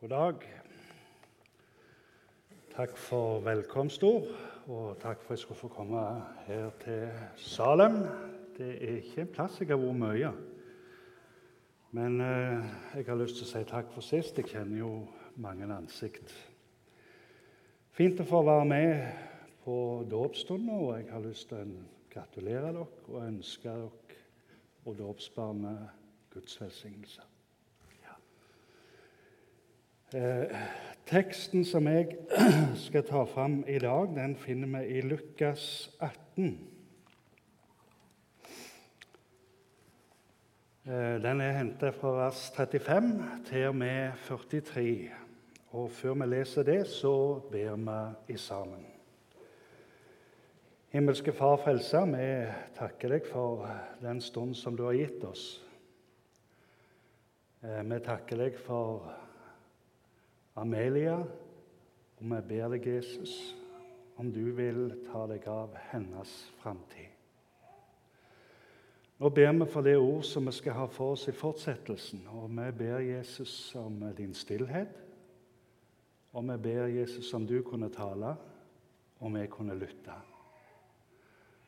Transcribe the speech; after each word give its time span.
God 0.00 0.08
dag. 0.08 0.34
Takk 2.72 2.94
for 2.96 3.42
velkomstord, 3.44 4.30
og 4.72 4.94
takk 5.02 5.20
for 5.20 5.34
at 5.34 5.36
jeg 5.36 5.42
skulle 5.42 5.58
få 5.58 5.68
komme 5.68 6.04
her 6.46 6.70
til 6.80 7.10
Salem. 7.36 7.98
Det 8.56 8.70
er 8.70 8.94
ikke 8.96 9.20
en 9.20 9.34
plass 9.34 9.58
jeg 9.60 9.68
har 9.68 9.76
vært 9.82 9.98
mye. 10.00 10.30
Men 11.92 12.16
eh, 12.24 12.70
jeg 12.96 13.04
har 13.10 13.20
lyst 13.20 13.42
til 13.42 13.44
å 13.44 13.50
si 13.50 13.62
takk 13.68 13.92
for 13.92 14.06
sist. 14.06 14.40
Jeg 14.40 14.48
kjenner 14.48 14.80
jo 14.80 14.94
mange 15.36 15.68
ansikt. 15.68 16.32
Fint 17.92 18.24
å 18.24 18.28
få 18.30 18.40
være 18.48 18.70
med 18.72 18.94
på 19.66 19.76
dåpsstunden, 20.08 20.78
og 20.78 20.94
jeg 20.96 21.10
har 21.12 21.26
lyst 21.28 21.52
til 21.52 21.60
å 21.76 21.84
gratulere 22.14 22.70
dere 22.70 22.86
og 22.88 23.20
ønske 23.26 23.68
dere 23.68 24.16
og 24.86 24.96
dåpsbarnet 24.96 26.32
Guds 26.32 26.56
velsignelse. 26.62 27.29
Eh, 30.10 30.56
teksten 31.06 31.62
som 31.62 31.86
jeg 31.86 32.16
skal 32.86 33.04
ta 33.06 33.20
fram 33.30 33.60
i 33.70 33.76
dag, 33.78 34.08
den 34.16 34.32
finner 34.34 34.72
vi 34.72 34.96
i 34.96 35.02
Lukas 35.06 35.90
18. 36.02 36.48
Eh, 40.82 41.14
den 41.22 41.44
er 41.44 41.54
hentet 41.60 41.94
fra 41.94 42.10
vers 42.16 42.42
35 42.56 43.12
til 43.52 43.68
og 43.68 43.78
med 43.84 44.18
43. 44.26 45.14
Og 45.78 45.90
Før 45.94 46.18
vi 46.24 46.30
leser 46.32 46.66
det, 46.66 46.80
så 46.90 47.14
ber 47.52 47.78
vi 47.78 48.34
i 48.34 48.36
sammen. 48.36 48.84
Himmelske 50.90 51.32
Far 51.32 51.56
Frelser, 51.62 52.10
vi 52.10 52.28
takker 52.82 53.14
deg 53.14 53.30
for 53.30 53.70
den 54.02 54.18
stund 54.20 54.58
som 54.58 54.74
du 54.74 54.88
har 54.90 54.98
gitt 54.98 55.22
oss. 55.22 55.48
Eh, 57.62 57.82
vi 57.86 58.02
takker 58.10 58.48
deg 58.48 58.58
for 58.58 59.12
Amelia, 60.54 61.18
og 62.18 62.26
vi 62.26 62.40
ber 62.48 62.74
deg, 62.74 62.86
Jesus, 62.86 63.36
om 64.20 64.32
du 64.32 64.50
vil 64.56 64.90
ta 65.06 65.24
deg 65.30 65.46
av 65.48 65.76
hennes 65.90 66.32
framtid. 66.60 67.08
Nå 69.20 69.28
ber 69.36 69.52
vi 69.52 69.66
for 69.68 69.84
det 69.84 69.98
ord 70.00 70.24
som 70.24 70.48
vi 70.48 70.52
skal 70.56 70.78
ha 70.78 70.86
for 70.88 71.12
oss 71.12 71.26
i 71.28 71.36
fortsettelsen. 71.36 72.22
Og 72.32 72.48
vi 72.56 72.70
ber 72.78 73.02
Jesus 73.04 73.74
om 73.76 74.00
din 74.16 74.32
stillhet. 74.34 74.94
Og 76.32 76.46
vi 76.48 76.56
ber 76.56 76.88
Jesus 76.88 77.28
om 77.36 77.44
du 77.46 77.58
kunne 77.66 77.90
tale, 77.92 78.32
og 79.20 79.34
vi 79.34 79.44
kunne 79.52 79.76
lytte. 79.76 80.16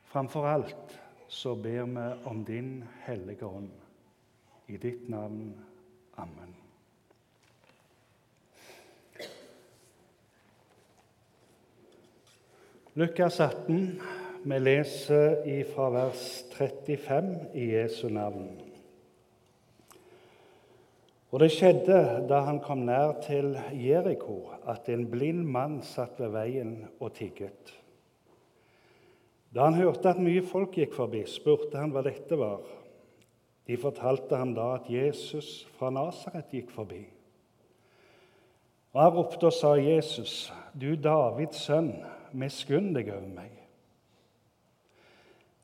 Framfor 0.09 0.49
alt 0.49 0.97
så 1.29 1.55
ber 1.55 1.85
vi 1.93 2.09
om 2.25 2.45
din 2.45 2.85
hellige 3.05 3.47
ånd. 3.47 3.71
I 4.69 4.77
ditt 4.77 5.09
navn. 5.09 5.53
Amen. 6.17 6.62
Lukas 12.95 13.41
18, 13.41 14.01
vi 14.45 14.57
leser 14.61 15.63
fra 15.71 15.87
vers 15.95 16.25
35 16.53 17.31
i 17.57 17.71
Jesu 17.71 18.11
navn. 18.13 18.51
Og 21.33 21.41
det 21.41 21.49
skjedde 21.55 21.97
da 22.29 22.43
han 22.45 22.59
kom 22.61 22.83
nær 22.85 23.15
til 23.25 23.55
Jeriko, 23.73 24.37
at 24.69 24.93
en 24.93 25.07
blind 25.09 25.49
mann 25.55 25.79
satt 25.89 26.21
ved 26.21 26.35
veien 26.37 26.75
og 26.99 27.15
tigget. 27.17 27.73
Da 29.57 29.71
han 29.71 29.81
hørte 29.81 30.13
at 30.13 30.21
mye 30.21 30.45
folk 30.45 30.77
gikk 30.77 30.93
forbi, 30.93 31.25
spurte 31.25 31.81
han 31.81 31.97
hva 31.97 32.05
dette 32.05 32.37
var. 32.37 32.61
De 33.65 33.81
fortalte 33.81 34.37
ham 34.37 34.53
da 34.53 34.75
at 34.83 34.93
Jesus 34.93 35.63
fra 35.79 35.89
Nasaret 35.97 36.53
gikk 36.53 36.77
forbi. 36.77 37.07
Og 38.93 39.03
Han 39.03 39.13
ropte 39.13 39.47
og 39.47 39.53
sa, 39.53 39.75
'Jesus, 39.75 40.53
du 40.81 40.95
Davids 40.95 41.69
sønn' 41.69 42.05
miskunn 42.33 42.95
deg 42.95 43.09
over 43.13 43.29
meg. 43.29 43.51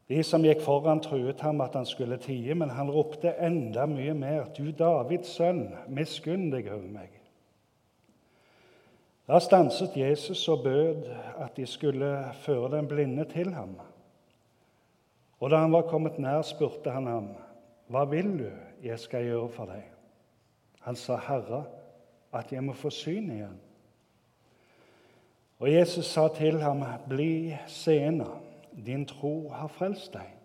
De 0.09 0.23
som 0.25 0.45
gikk 0.45 0.63
foran, 0.65 1.03
truet 1.05 1.41
ham 1.41 1.61
at 1.61 1.75
han 1.77 1.87
skulle 1.87 2.17
tie, 2.17 2.55
men 2.55 2.71
han 2.73 2.91
ropte 2.91 3.35
enda 3.45 3.85
mye 3.87 4.15
mer. 4.15 4.49
Du 4.57 4.71
Davids 4.73 5.29
sønn, 5.37 5.67
miskunn 5.89 6.49
deg 6.53 6.71
over 6.73 6.89
meg. 6.89 7.11
Da 9.29 9.39
stanset 9.45 9.97
Jesus 9.97 10.47
og 10.49 10.63
bød 10.65 11.11
at 11.37 11.57
de 11.57 11.67
skulle 11.67 12.25
føre 12.41 12.71
den 12.77 12.89
blinde 12.89 13.25
til 13.29 13.53
ham. 13.53 13.77
Og 15.41 15.51
da 15.51 15.61
han 15.61 15.73
var 15.73 15.83
kommet 15.91 16.19
nær, 16.19 16.43
spurte 16.43 16.91
han 16.91 17.07
ham, 17.07 17.29
'Hva 17.89 18.05
vil 18.05 18.39
du 18.39 18.51
jeg 18.83 18.99
skal 18.99 19.25
gjøre 19.25 19.49
for 19.49 19.65
deg?' 19.65 19.93
Han 20.81 20.97
sa, 20.97 21.17
'Herre, 21.17 21.65
at 22.33 22.53
jeg 22.53 22.65
må 22.65 22.73
få 22.73 22.91
syn 22.91 23.31
igjen.' 23.31 23.61
Og 25.59 25.73
Jesus 25.73 26.07
sa 26.07 26.29
til 26.29 26.61
ham, 26.61 26.85
'Bli 27.09 27.57
seende, 27.67 28.27
din 28.87 29.07
tro 29.07 29.49
har 29.49 29.69
frelst 29.69 30.13
deg.' 30.13 30.39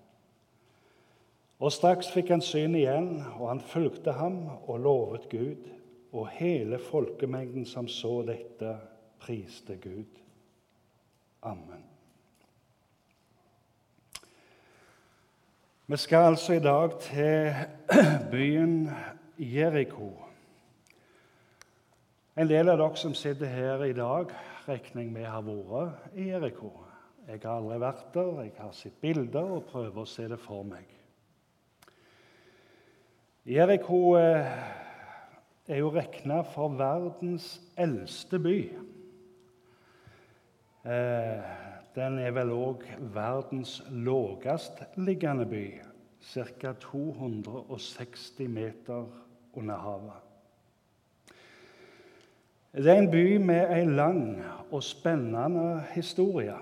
Og 1.63 1.71
Straks 1.71 2.09
fikk 2.11 2.29
han 2.33 2.41
syn 2.43 2.75
igjen, 2.75 3.23
og 3.39 3.47
han 3.49 3.61
fulgte 3.61 4.11
ham 4.11 4.49
og 4.67 4.79
lovet 4.79 5.29
Gud. 5.31 5.69
Og 6.11 6.27
hele 6.35 6.79
folkemengden 6.79 7.65
som 7.65 7.87
så 7.87 8.21
dette, 8.27 8.75
priste 9.19 9.77
Gud. 9.81 10.19
Amen. 11.41 11.85
Vi 15.87 15.97
skal 15.97 16.17
altså 16.33 16.53
i 16.53 16.59
dag 16.59 16.99
til 16.99 17.53
byen 18.31 18.89
Jeriko. 19.37 20.22
En 22.33 22.49
del 22.49 22.65
av 22.71 22.79
dere 22.81 22.97
som 22.97 23.13
sitter 23.13 23.45
her 23.45 23.83
i 23.85 23.93
dag, 23.93 24.31
regner 24.65 25.03
jeg 25.03 25.11
med 25.13 25.27
har 25.29 25.43
vært 25.45 26.15
i 26.17 26.31
Eriko. 26.33 26.71
Jeg 27.27 27.43
har 27.43 27.59
aldri 27.59 27.77
vært 27.83 28.07
der, 28.15 28.39
jeg 28.47 28.55
har 28.57 28.71
sett 28.73 28.95
bilder 29.03 29.51
og 29.59 29.67
prøver 29.69 30.01
å 30.01 30.09
se 30.09 30.25
det 30.31 30.39
for 30.41 30.65
meg. 30.65 30.87
Jeriko 33.45 33.99
eh, 34.17 34.49
er 35.69 35.83
jo 35.83 35.93
regna 35.93 36.39
for 36.55 36.73
verdens 36.79 37.51
eldste 37.77 38.41
by. 38.41 38.57
Eh, 40.89 41.55
den 41.93 42.17
er 42.17 42.33
vel 42.33 42.57
òg 42.57 42.89
verdens 43.13 43.77
liggende 44.97 45.45
by, 45.53 45.65
ca. 46.33 46.73
260 46.89 48.53
meter 48.57 49.05
under 49.53 49.85
havet. 49.85 50.32
Det 52.73 52.89
er 52.89 53.03
en 53.03 53.11
by 53.11 53.37
med 53.37 53.69
en 53.69 53.95
lang 53.95 54.21
og 54.73 54.81
spennende 54.81 55.83
historie. 55.93 56.55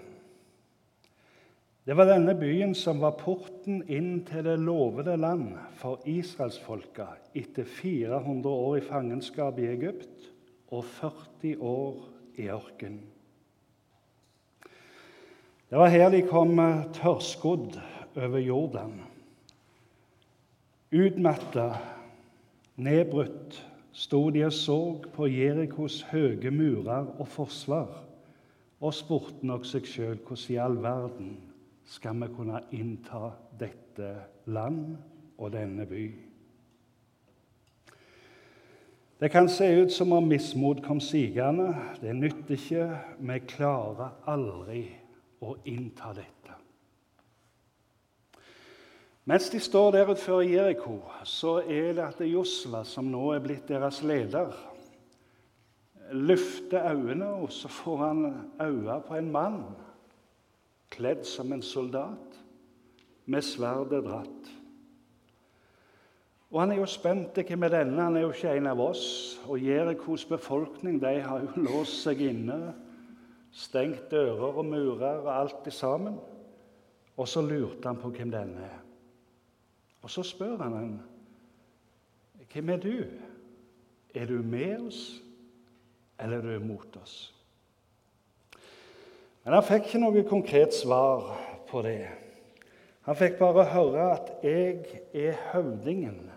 Det 1.88 1.95
var 1.97 2.09
denne 2.09 2.35
byen 2.35 2.75
som 2.75 2.99
var 2.99 3.16
porten 3.17 3.79
inn 3.88 4.25
til 4.27 4.44
det 4.44 4.57
lovede 4.59 5.16
land 5.17 5.55
for 5.79 6.03
israelsfolka 6.03 7.07
etter 7.31 7.63
400 7.63 8.51
år 8.51 8.75
i 8.77 8.83
fangenskap 8.85 9.57
i 9.63 9.69
Egypt 9.71 10.27
og 10.67 10.83
40 11.00 11.55
år 11.63 12.03
i 12.44 12.51
ørken. 12.51 13.00
Det 15.71 15.79
var 15.79 15.95
her 15.95 16.11
de 16.11 16.21
kom 16.27 16.59
tørrskodd 17.00 17.79
over 18.19 18.39
Jordan. 18.44 18.97
Utmatta, 20.91 21.69
nedbrutt 22.75 23.61
sto 23.91 24.29
de 24.29 24.46
og 24.47 24.53
så 24.56 24.79
på 25.13 25.28
Jerikos 25.28 26.02
høye 26.12 26.52
murer 26.52 27.12
og 27.19 27.28
forsvar 27.28 28.02
og 28.81 28.94
spurte 28.96 29.46
nok 29.46 29.68
seg 29.68 29.85
sjøl 29.85 30.18
hvordan 30.25 30.53
i 30.56 30.59
all 30.63 30.78
verden 30.81 31.31
skal 31.91 32.22
vi 32.22 32.30
kunne 32.35 32.62
innta 32.72 33.31
dette 33.59 34.12
land 34.47 34.96
og 35.38 35.51
denne 35.53 35.85
by. 35.85 36.06
Det 39.21 39.30
kan 39.30 39.50
se 39.50 39.68
ut 39.83 39.92
som 39.94 40.15
om 40.18 40.25
mismot 40.25 40.81
kom 40.81 41.00
sigende. 41.00 41.75
Det 42.01 42.15
nytter 42.15 42.56
ikke. 42.56 42.88
Vi 43.19 43.38
klarer 43.45 44.15
aldri 44.25 44.88
å 45.45 45.54
innta 45.69 46.10
dette. 46.18 46.61
Mens 49.31 49.48
de 49.50 49.60
står 49.63 49.94
der 49.95 50.10
utenfor 50.10 50.42
Jeriko, 50.44 50.98
så 51.24 51.62
er 51.63 51.94
det 51.95 52.04
at 52.04 52.18
Josva, 52.28 52.81
som 52.83 53.07
nå 53.07 53.30
er 53.31 53.39
blitt 53.39 53.69
deres 53.72 54.01
leder, 54.04 54.51
løfter 56.12 56.89
øynene, 56.92 57.30
og 57.39 57.54
så 57.56 57.72
får 57.72 57.98
han 58.01 58.25
øye 58.60 58.98
på 59.07 59.16
en 59.16 59.31
mann 59.31 59.62
kledd 60.92 61.24
som 61.24 61.54
en 61.54 61.63
soldat, 61.63 62.36
med 63.25 63.42
sverdet 63.42 64.04
dratt. 64.04 64.51
Og 66.51 66.60
Han 66.60 66.72
er 66.72 66.81
jo 66.81 66.86
spent. 66.86 67.39
Hvem 67.48 67.63
er 67.63 67.69
denne? 67.69 68.01
Han 68.01 68.18
er 68.18 68.22
jo 68.22 68.31
ikke 68.36 68.57
en 68.57 68.68
av 68.68 68.80
oss. 68.84 69.39
Og 69.48 69.63
Jerikos 69.63 70.25
befolkning 70.25 71.00
de 71.00 71.22
har 71.24 71.39
jo 71.39 71.63
låst 71.69 72.04
seg 72.04 72.19
inne, 72.27 72.74
stengt 73.51 74.12
dører 74.12 74.60
og 74.60 74.66
murer 74.66 75.24
og 75.24 75.34
alt 75.39 75.74
sammen. 75.74 76.19
Og 77.16 77.27
så 77.27 77.42
lurte 77.42 77.88
han 77.88 78.01
på 78.01 78.12
hvem 78.12 78.36
denne 78.36 78.68
er. 78.68 78.90
Og 80.01 80.09
så 80.09 80.24
spør 80.24 80.57
han 80.57 80.74
ham, 80.74 81.00
'Hvem 82.51 82.69
er 82.69 82.77
du? 82.77 83.03
Er 84.15 84.25
du 84.25 84.42
med 84.44 84.88
oss, 84.88 85.24
eller 86.19 86.38
er 86.38 86.59
du 86.59 86.65
mot 86.65 86.98
oss? 87.01 87.36
Men 89.44 89.53
han 89.53 89.63
fikk 89.63 89.86
ikke 89.86 90.01
noe 90.03 90.24
konkret 90.24 90.74
svar 90.74 91.31
på 91.69 91.81
det. 91.81 92.07
Han 93.01 93.15
fikk 93.15 93.39
bare 93.39 93.65
høre 93.65 94.12
at 94.12 94.31
'jeg 94.44 94.86
er 95.13 95.33
høvdingen 95.53 96.30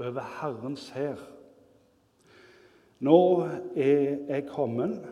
over 0.00 0.20
Herrens 0.40 0.90
hær'. 0.90 1.32
Nå 3.00 3.48
er 3.76 4.16
jeg 4.28 4.46
kommet 4.48 5.02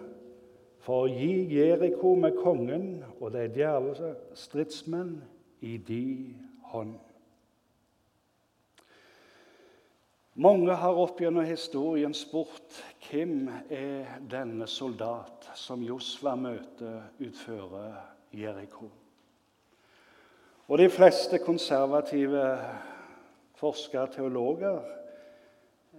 for 0.79 1.05
å 1.05 1.11
gi 1.12 1.56
Jeriko 1.56 2.14
med 2.14 2.37
kongen 2.43 3.05
og 3.20 3.32
de 3.32 3.49
djerve 3.49 4.14
stridsmenn 4.35 5.23
i 5.61 5.76
de 5.76 6.35
hånd. 6.70 6.94
Mange 10.34 10.75
har 10.75 10.96
opp 10.98 11.20
gjennom 11.22 11.46
historien 11.46 12.14
spurt 12.16 12.81
hvem 13.06 13.46
er 13.70 14.16
denne 14.26 14.66
soldat 14.66 15.46
som 15.54 15.84
Josva 15.86 16.32
møter 16.34 17.04
utfører 17.22 18.00
Jeriko. 18.34 18.88
Og 20.66 20.81
de 20.81 20.88
fleste 20.90 21.38
konservative 21.38 22.42
forskere 23.60 24.08
og 24.08 24.14
teologer 24.16 24.82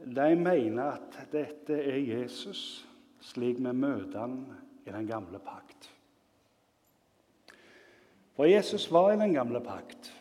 de 0.03 0.27
mener 0.35 0.97
at 0.97 1.19
dette 1.31 1.77
er 1.79 2.01
Jesus 2.03 2.83
slik 3.23 3.61
vi 3.63 3.71
møter 3.71 4.19
han 4.19 4.39
i 4.83 4.91
den 4.91 5.07
gamle 5.07 5.39
pakt. 5.39 5.87
For 8.35 8.51
Jesus 8.51 8.89
var 8.91 9.13
i 9.13 9.19
den 9.21 9.33
gamle 9.33 9.61
pakt. 9.63 10.11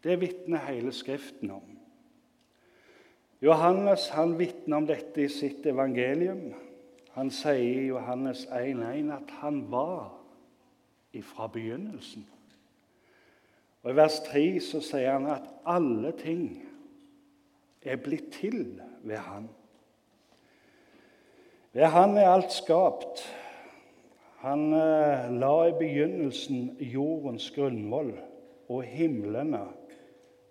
Det 0.00 0.16
vitner 0.22 0.64
hele 0.70 0.92
Skriften 0.94 1.50
om. 1.52 1.67
Johannes 3.42 4.08
han 4.10 4.38
vitner 4.38 4.80
om 4.80 4.86
dette 4.88 5.22
i 5.22 5.28
sitt 5.30 5.66
evangelium. 5.70 6.50
Han 7.14 7.30
sier 7.30 7.82
i 7.84 7.86
Johannes 7.86 8.46
1,1 8.50 9.12
at 9.14 9.30
han 9.38 9.60
var 9.70 10.16
ifra 11.14 11.46
begynnelsen. 11.46 12.26
Og 13.82 13.92
I 13.92 13.96
vers 13.96 14.18
3 14.26 14.42
så 14.62 14.80
sier 14.82 15.14
han 15.14 15.28
at 15.30 15.46
alle 15.66 16.10
ting 16.18 16.48
er 17.86 18.00
blitt 18.02 18.32
til 18.40 18.80
ved 19.06 19.22
han. 19.22 19.46
Ved 21.72 21.86
han 21.94 22.16
er 22.18 22.32
alt 22.32 22.52
skapt. 22.52 23.22
Han 24.42 24.72
eh, 24.74 25.28
la 25.34 25.52
i 25.68 25.76
begynnelsen 25.78 26.74
jordens 26.80 27.50
grunnvoll, 27.54 28.12
og 28.68 28.82
himlene 28.82 29.62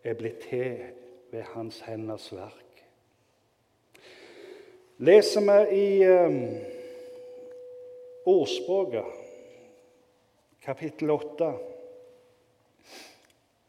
er 0.04 0.16
blitt 0.20 0.48
til 0.48 0.88
ved 1.32 1.44
hans 1.54 1.82
henders 1.84 2.32
verk 2.36 2.67
leser 4.98 5.42
vi 5.46 5.78
i 5.78 6.08
um, 6.10 6.38
Ordspråket, 8.28 9.06
kapittel 10.60 11.12
8, 11.12 11.52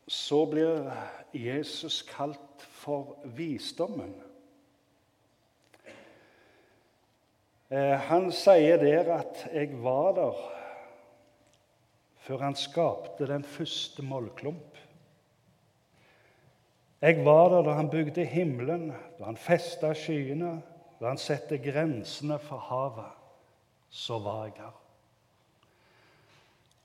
så 0.08 0.46
blir 0.48 0.88
Jesus 1.36 2.00
kalt 2.08 2.64
for 2.80 3.18
visdommen. 3.36 4.16
Eh, 7.68 7.98
han 8.08 8.30
sier 8.32 8.80
der 8.80 9.12
at 9.18 9.44
'jeg 9.52 9.82
var 9.82 10.14
der' 10.16 10.54
før 12.16 12.38
han 12.38 12.54
skapte 12.54 13.26
den 13.26 13.44
første 13.44 14.02
mollklump. 14.02 14.76
Jeg 17.00 17.24
var 17.24 17.48
der 17.48 17.62
da 17.62 17.70
han 17.70 17.90
bygde 17.90 18.24
himmelen, 18.24 18.92
da 19.18 19.24
han 19.24 19.36
festa 19.36 19.94
skyene, 19.94 20.62
da 21.00 21.12
han 21.12 21.18
setter 21.18 21.60
grensene 21.62 22.38
for 22.42 22.58
havet, 22.68 23.14
så 23.90 24.18
var 24.18 24.44
jeg 24.44 24.54
der. 24.56 24.76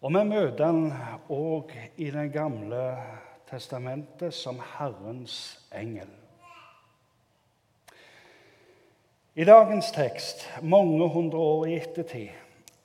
Og 0.03 0.11
vi 0.11 0.23
møter 0.27 0.65
han 0.65 0.91
òg 1.31 1.71
i 1.97 2.09
Det 2.11 2.31
gamle 2.33 2.83
testamentet 3.49 4.33
som 4.33 4.59
Herrens 4.77 5.59
engel. 5.71 6.09
I 9.35 9.43
dagens 9.43 9.91
tekst, 9.91 10.49
mange 10.61 11.07
hundre 11.09 11.37
år 11.37 11.65
i 11.65 11.77
ettertid, 11.79 12.29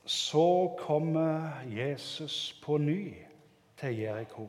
så 0.04 0.74
kommer 0.78 1.60
Jesus 1.68 2.60
på 2.64 2.78
ny 2.78 3.14
til 3.80 3.98
Jeriko. 3.98 4.48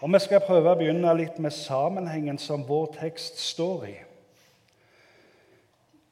Og 0.00 0.12
Vi 0.12 0.18
skal 0.18 0.42
prøve 0.46 0.72
å 0.72 0.78
begynne 0.78 1.14
litt 1.16 1.38
med 1.38 1.54
sammenhengen 1.54 2.38
som 2.38 2.66
vår 2.68 2.90
tekst 2.98 3.38
står 3.38 3.86
i. 3.86 3.94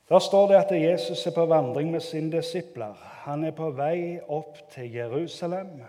Der 0.08 0.19
står 0.19 0.49
det 0.49 0.54
at 0.54 0.82
Jesus 0.82 1.26
er 1.26 1.34
på 1.34 1.46
vandring 1.46 1.90
med 1.90 2.00
sine 2.00 2.37
disipler. 2.37 2.94
Han 3.25 3.44
er 3.44 3.50
på 3.50 3.70
vei 3.70 4.20
opp 4.28 4.58
til 4.70 4.93
Jerusalem. 4.93 5.82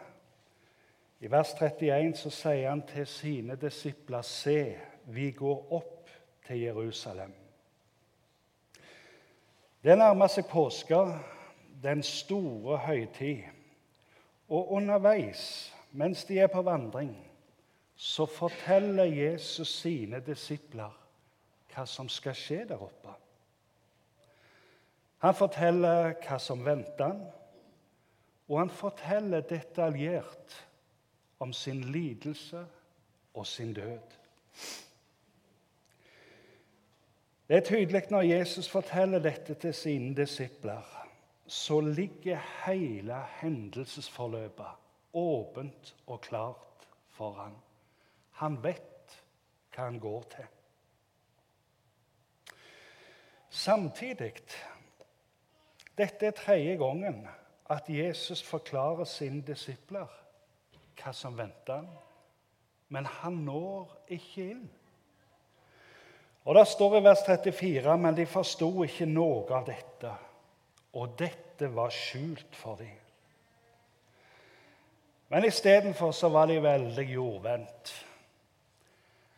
I 1.19 1.31
vers 1.31 1.53
31 1.53 2.17
så 2.19 2.29
sier 2.29 2.69
han 2.69 2.83
til 2.87 3.07
sine 3.07 3.55
disipler.: 3.55 4.21
Se, 4.21 4.75
vi 5.05 5.31
går 5.31 5.73
opp 5.73 6.09
til 6.47 6.61
Jerusalem. 6.61 7.33
Det 9.83 9.97
nærmer 9.97 10.27
seg 10.27 10.45
påske, 10.47 10.99
den 11.83 12.03
store 12.03 12.77
høytid. 12.77 13.43
Og 14.49 14.71
underveis, 14.71 15.73
mens 15.91 16.23
de 16.25 16.39
er 16.39 16.47
på 16.47 16.61
vandring, 16.61 17.15
så 17.95 18.25
forteller 18.25 19.03
Jesus 19.03 19.79
sine 19.81 20.19
disipler 20.19 20.91
hva 21.73 21.85
som 21.89 22.09
skal 22.09 22.35
skje 22.37 22.63
der 22.69 22.81
oppe. 22.81 23.22
Han 25.23 25.35
forteller 25.35 26.17
hva 26.19 26.37
som 26.41 26.65
venter 26.65 27.13
han, 27.13 27.21
og 28.51 28.57
han 28.59 28.71
forteller 28.73 29.45
detaljert 29.47 30.55
om 31.39 31.53
sin 31.55 31.79
lidelse 31.93 32.65
og 33.33 33.47
sin 33.47 33.71
død. 33.73 34.17
Det 37.47 37.57
er 37.57 37.65
tydelig 37.67 38.03
når 38.11 38.27
Jesus 38.27 38.67
forteller 38.69 39.23
dette 39.23 39.55
til 39.59 39.73
sine 39.73 40.11
disipler, 40.15 40.83
så 41.47 41.79
ligger 41.79 42.43
hele 42.65 43.17
hendelsesforløpet 43.39 44.79
åpent 45.13 45.95
og 46.07 46.21
klart 46.21 46.87
for 47.15 47.31
ham. 47.37 47.55
Han 48.43 48.57
vet 48.63 49.17
hva 49.75 49.87
han 49.87 49.99
går 49.99 50.23
til. 50.35 50.47
Samtidig 53.49 54.33
dette 55.97 56.25
er 56.25 56.37
tredje 56.37 56.77
gangen 56.77 57.27
at 57.69 57.89
Jesus 57.89 58.41
forklarer 58.43 59.05
sine 59.05 59.43
disipler 59.45 60.09
hva 60.97 61.13
som 61.13 61.37
venter 61.37 61.81
ham. 61.81 61.89
Men 62.93 63.05
han 63.09 63.39
når 63.45 63.93
ikke 64.13 64.49
inn. 64.53 64.65
Og 66.43 66.55
Det 66.55 66.67
står 66.67 66.97
i 66.97 67.03
vers 67.03 67.23
34 67.25 67.97
men 67.97 68.17
de 68.17 68.25
forsto 68.25 68.83
ikke 68.83 69.07
noe 69.07 69.47
av 69.55 69.65
dette, 69.65 70.11
og 70.93 71.15
dette 71.17 71.69
var 71.71 71.93
skjult 71.93 72.55
for 72.55 72.75
dem. 72.81 72.99
Men 75.29 75.45
istedenfor 75.45 76.29
var 76.29 76.45
de 76.51 76.59
veldig 76.61 77.05
jordvendt. 77.13 77.93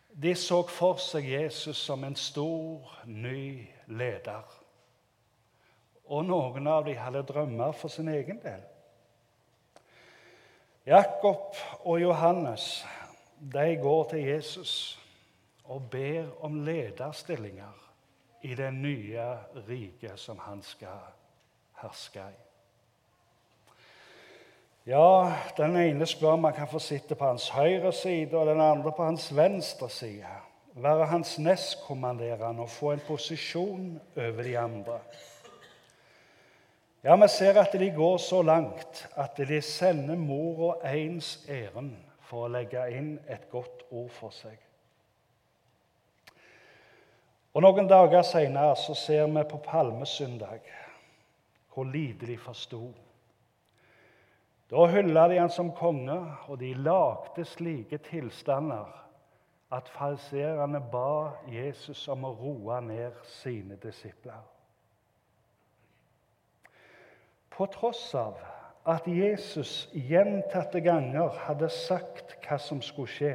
De 0.09 0.33
så 0.35 0.63
for 0.67 0.99
seg 0.99 1.29
Jesus 1.29 1.77
som 1.77 2.03
en 2.03 2.15
stor, 2.15 2.89
ny 3.05 3.67
leder 3.87 4.64
og 6.07 6.25
noen 6.25 6.67
av 6.67 6.85
dem 6.85 6.99
hadde 7.01 7.23
drømmer 7.25 7.73
for 7.77 7.91
sin 7.91 8.09
egen 8.11 8.39
del. 8.43 8.61
Jakob 10.85 11.57
og 11.81 12.01
Johannes 12.01 12.85
de 13.41 13.75
går 13.81 14.03
til 14.11 14.27
Jesus 14.27 14.99
og 15.65 15.89
ber 15.91 16.29
om 16.45 16.59
lederstillinger 16.65 17.85
i 18.45 18.53
det 18.55 18.73
nye 18.73 19.25
riket 19.67 20.19
som 20.21 20.37
han 20.45 20.61
skal 20.61 21.01
herske 21.81 22.21
i. 22.29 22.41
Ja, 24.85 25.33
Den 25.57 25.75
ene 25.75 26.05
spør 26.05 26.35
om 26.37 26.43
han 26.43 26.53
kan 26.53 26.67
få 26.69 26.79
sitte 26.79 27.15
på 27.15 27.25
hans 27.25 27.49
høyre 27.49 27.93
side, 27.93 28.37
og 28.37 28.45
den 28.45 28.61
andre 28.61 28.91
på 28.91 29.03
hans 29.03 29.35
venstre 29.35 29.89
side. 29.89 30.29
Være 30.75 31.05
hans 31.05 31.39
nestkommanderende 31.39 32.61
og 32.61 32.69
få 32.69 32.91
en 32.91 33.01
posisjon 33.07 34.01
over 34.17 34.43
de 34.43 34.59
andre. 34.59 34.99
Ja, 37.05 37.15
vi 37.15 37.27
ser 37.27 37.59
at 37.61 37.73
de 37.77 37.91
går 37.93 38.17
så 38.17 38.41
langt 38.41 39.07
at 39.15 39.37
de 39.37 39.61
sender 39.61 40.17
mora 40.17 40.79
ens 40.89 41.35
ærend 41.49 41.91
for 42.25 42.47
å 42.47 42.49
legge 42.49 42.81
inn 42.97 43.19
et 43.29 43.43
godt 43.51 43.83
ord 43.91 44.09
for 44.09 44.33
seg. 44.33 44.55
Og 47.53 47.61
Noen 47.61 47.85
dager 47.91 48.25
seinere 48.25 48.73
ser 48.97 49.29
vi 49.35 49.43
på 49.51 49.59
palmesøndag 49.67 50.65
hvor 51.75 51.85
lite 51.93 52.25
de 52.25 52.39
forsto. 52.41 52.81
Da 54.73 54.87
hylla 54.89 55.27
de 55.29 55.37
han 55.43 55.53
som 55.53 55.69
konge, 55.77 56.17
og 56.49 56.57
de 56.57 56.73
lagde 56.73 57.45
slike 57.45 58.01
tilstander 58.09 58.89
at 59.77 59.93
falserende 59.93 60.81
ba 60.89 61.37
Jesus 61.53 62.07
om 62.09 62.25
å 62.25 62.33
roe 62.41 62.81
ned 62.81 63.21
sine 63.43 63.77
disipler. 63.77 64.41
På 67.55 67.65
tross 67.71 68.15
av 68.15 68.39
at 68.85 69.07
Jesus 69.07 69.87
gjentatte 69.93 70.81
ganger 70.85 71.33
hadde 71.47 71.69
sagt 71.73 72.35
hva 72.43 72.59
som 72.61 72.81
skulle 72.83 73.11
skje, 73.11 73.33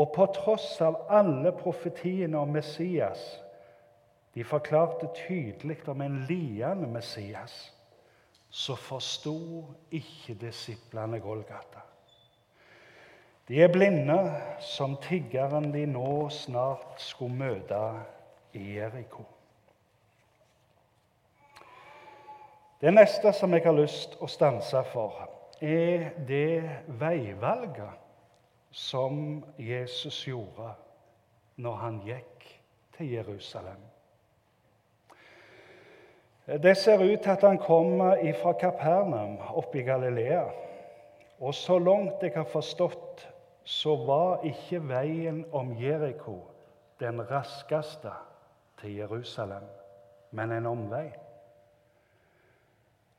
og 0.00 0.12
på 0.16 0.26
tross 0.34 0.80
av 0.80 1.02
alle 1.12 1.52
profetiene 1.52 2.38
om 2.40 2.52
Messias 2.56 3.22
De 4.32 4.44
forklarte 4.48 5.10
tydelig 5.12 5.82
om 5.92 6.00
en 6.00 6.14
lidende 6.24 6.86
Messias. 6.88 7.52
Så 8.48 8.72
forsto 8.80 9.64
ikke 9.92 10.38
disiplene 10.40 11.20
Golgata. 11.20 11.82
De 13.48 13.60
er 13.60 13.68
blinde 13.68 14.16
som 14.64 14.96
tiggeren 15.04 15.68
de 15.74 15.84
nå 15.84 16.30
snart 16.32 16.96
skulle 17.04 17.36
møte 17.44 17.82
i 18.56 18.78
Jeriko. 18.78 19.26
Det 22.82 22.90
neste 22.90 23.30
som 23.32 23.52
jeg 23.54 23.62
har 23.62 23.76
lyst 23.78 24.16
å 24.18 24.26
stanse 24.26 24.80
for, 24.90 25.20
er 25.62 26.08
det 26.26 26.62
veivalget 26.98 28.00
som 28.74 29.44
Jesus 29.54 30.18
gjorde 30.26 30.72
når 31.62 31.78
han 31.78 32.00
gikk 32.02 32.48
til 32.96 33.12
Jerusalem. 33.12 33.78
Det 36.46 36.74
ser 36.76 37.06
ut 37.06 37.22
til 37.22 37.30
at 37.30 37.46
han 37.46 37.62
kom 37.62 38.02
fra 38.42 38.56
Kapernaum 38.58 39.38
oppe 39.54 39.78
i 39.78 39.86
Galilea. 39.86 40.42
Og 41.38 41.54
så 41.54 41.78
langt 41.78 42.22
jeg 42.22 42.34
har 42.34 42.50
forstått, 42.50 43.28
så 43.62 43.94
var 44.06 44.42
ikke 44.42 44.82
veien 44.90 45.44
om 45.54 45.70
Jeriko 45.78 46.40
den 46.98 47.22
raskeste 47.30 48.10
til 48.80 48.96
Jerusalem, 49.04 49.70
men 50.34 50.52
en 50.52 50.66
omvei. 50.66 51.12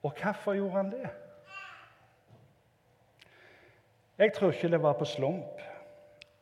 Og 0.03 0.13
hvorfor 0.21 0.53
gjorde 0.53 0.71
han 0.71 0.91
det? 0.91 1.09
Jeg 4.17 4.33
tror 4.33 4.51
ikke 4.51 4.71
det 4.71 4.81
var 4.81 4.93
på 4.93 5.05
slump. 5.05 5.61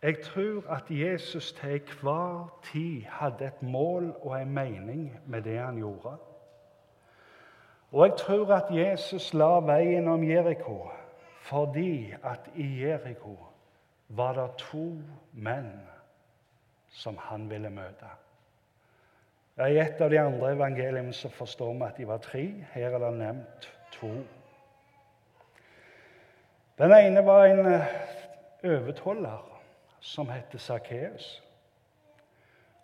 Jeg 0.02 0.22
tror 0.24 0.70
at 0.70 0.84
Jesus 0.90 1.54
til 1.54 1.70
enhver 1.70 2.60
tid 2.64 3.02
hadde 3.02 3.46
et 3.46 3.64
mål 3.64 4.16
og 4.22 4.42
en 4.42 4.50
mening 4.54 5.20
med 5.26 5.42
det 5.42 5.60
han 5.60 5.76
gjorde. 5.76 6.18
Og 7.92 8.08
jeg 8.08 8.18
tror 8.18 8.54
at 8.56 8.76
Jesus 8.76 9.34
la 9.34 9.60
veien 9.60 10.08
om 10.08 10.24
Jeriko 10.24 10.90
fordi 11.42 12.14
at 12.24 12.50
i 12.56 12.84
Jeriko 12.84 13.38
var 14.08 14.34
det 14.34 14.52
to 14.58 15.02
menn 15.32 15.72
som 16.90 17.18
han 17.18 17.50
ville 17.50 17.70
møte. 17.70 18.10
Ja, 19.58 19.68
I 19.68 19.80
et 19.82 20.02
av 20.02 20.10
de 20.10 20.20
andre 20.20 20.54
evangeliene 20.56 21.14
så 21.14 21.30
forstår 21.30 21.74
vi 21.74 21.88
at 21.88 21.98
de 21.98 22.08
var 22.08 22.22
tre. 22.24 22.44
Her 22.74 22.96
er 22.96 23.04
det 23.04 23.14
nevnt 23.18 23.68
to. 23.98 24.12
Den 26.80 26.94
ene 26.96 27.26
var 27.26 27.46
en 27.46 27.66
eh, 27.68 27.90
overtoller 28.64 29.44
som 30.02 30.30
heter 30.30 30.58
Sakkeus, 30.58 31.44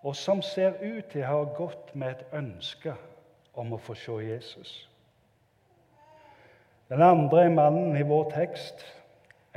og 0.03 0.15
som 0.15 0.41
ser 0.41 0.75
ut 0.83 1.07
til 1.09 1.23
å 1.23 1.31
ha 1.31 1.45
gått 1.57 1.95
med 1.95 2.11
et 2.11 2.35
ønske 2.37 2.93
om 3.57 3.73
å 3.73 3.79
få 3.81 3.95
se 3.97 4.19
Jesus. 4.27 4.73
Den 6.91 7.01
andre 7.01 7.47
er 7.47 7.55
mannen 7.55 7.97
i 7.97 8.05
vår 8.05 8.29
tekst, 8.35 8.85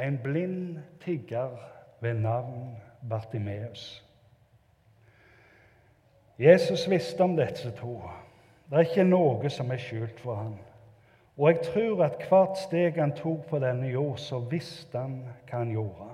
en 0.00 0.16
blind 0.22 0.80
tigger 1.04 1.52
ved 2.00 2.22
navn 2.24 2.78
Bartimeus. 3.10 4.00
Jesus 6.40 6.90
visste 6.90 7.20
om 7.20 7.36
disse 7.36 7.70
to. 7.76 7.98
Det 8.70 8.78
er 8.78 8.86
ikke 8.88 9.04
noe 9.04 9.50
som 9.52 9.68
er 9.74 9.80
skjult 9.82 10.20
for 10.22 10.38
ham. 10.38 10.54
Og 11.36 11.50
jeg 11.50 11.58
tror 11.66 12.04
at 12.06 12.22
hvert 12.28 12.56
steg 12.58 12.96
han 12.96 13.12
tok 13.16 13.42
på 13.50 13.58
denne 13.60 13.90
jord, 13.92 14.16
så 14.16 14.38
visste 14.48 14.98
han 14.98 15.18
hva 15.50 15.58
han 15.58 15.74
gjorde. 15.74 16.08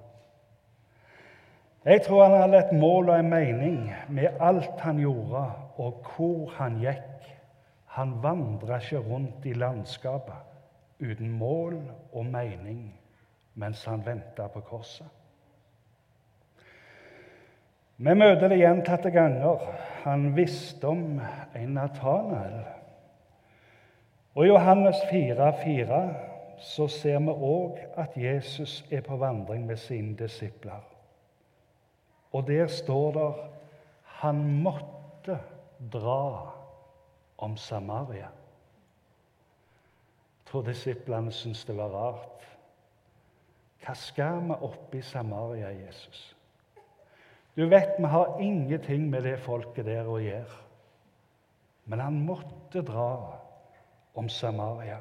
Jeg 1.86 2.02
tror 2.02 2.24
han 2.24 2.40
hadde 2.40 2.58
et 2.58 2.72
mål 2.74 3.12
og 3.12 3.20
en 3.20 3.30
mening 3.30 3.76
med 4.10 4.40
alt 4.42 4.80
han 4.82 4.98
gjorde, 4.98 5.44
og 5.78 6.08
hvor 6.16 6.50
han 6.56 6.80
gikk. 6.82 7.28
Han 7.94 8.16
vandra 8.22 8.80
ikke 8.82 9.04
rundt 9.06 9.46
i 9.46 9.54
landskapet 9.54 10.42
uten 10.98 11.30
mål 11.30 11.78
og 12.12 12.26
mening 12.26 12.88
mens 13.54 13.84
han 13.84 14.02
venta 14.06 14.48
på 14.52 14.60
korset. 14.60 15.06
Vi 17.96 18.12
møter 18.12 18.50
det 18.52 18.58
gjentatte 18.60 19.10
ganger. 19.10 19.62
Han 20.04 20.34
visste 20.36 20.88
om 20.88 21.20
en 21.56 21.68
Natanael. 21.74 22.58
Og 24.36 24.44
I 24.44 24.50
Johannes 24.50 24.96
4, 25.10 25.52
4 25.64 26.00
så 26.60 26.88
ser 26.92 27.18
vi 27.24 27.32
òg 27.32 27.80
at 27.96 28.16
Jesus 28.16 28.84
er 28.92 29.00
på 29.00 29.16
vandring 29.16 29.64
med 29.66 29.80
sine 29.80 30.16
disipler. 30.16 30.84
Og 32.32 32.46
der 32.48 32.66
står 32.66 33.12
det 33.16 33.32
han 34.20 34.44
måtte 34.62 35.38
dra 35.92 36.52
om 37.38 37.56
Samaria. 37.56 38.28
Jeg 40.36 40.52
tror 40.52 40.62
disiplene 40.62 41.32
syntes 41.32 41.64
det 41.64 41.76
var 41.76 41.88
rart. 41.88 42.44
Hva 43.84 43.94
skal 43.94 44.40
vi 44.44 44.56
oppe 44.60 44.98
i 44.98 45.02
Samaria, 45.02 45.68
Jesus? 45.86 46.35
Du 47.56 47.66
vet, 47.68 47.96
vi 47.98 48.04
har 48.04 48.40
ingenting 48.40 49.10
med 49.10 49.22
det 49.24 49.38
folket 49.40 49.86
der 49.88 50.08
å 50.08 50.18
gjøre. 50.20 50.62
Men 51.86 52.02
han 52.02 52.18
måtte 52.26 52.82
dra 52.84 53.10
om 54.14 54.28
Samaria. 54.28 54.98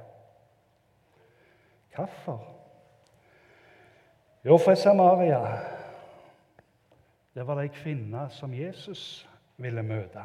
Hvorfor? 1.96 2.40
Jo, 4.46 4.58
for 4.58 4.76
Samaria 4.76 5.42
det 7.36 7.44
var 7.44 7.58
det 7.60 7.66
ei 7.68 7.76
kvinne 7.76 8.30
som 8.32 8.54
Jesus 8.56 9.26
ville 9.60 9.84
møte. 9.84 10.22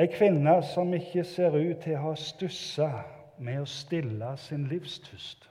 Ei 0.00 0.08
kvinne 0.08 0.54
som 0.64 0.94
ikke 0.96 1.26
ser 1.28 1.58
ut 1.58 1.82
til 1.84 1.98
å 1.98 2.06
ha 2.06 2.12
stussa 2.16 2.88
med 3.36 3.60
å 3.60 3.68
stille 3.68 4.30
sin 4.40 4.64
livstust. 4.70 5.44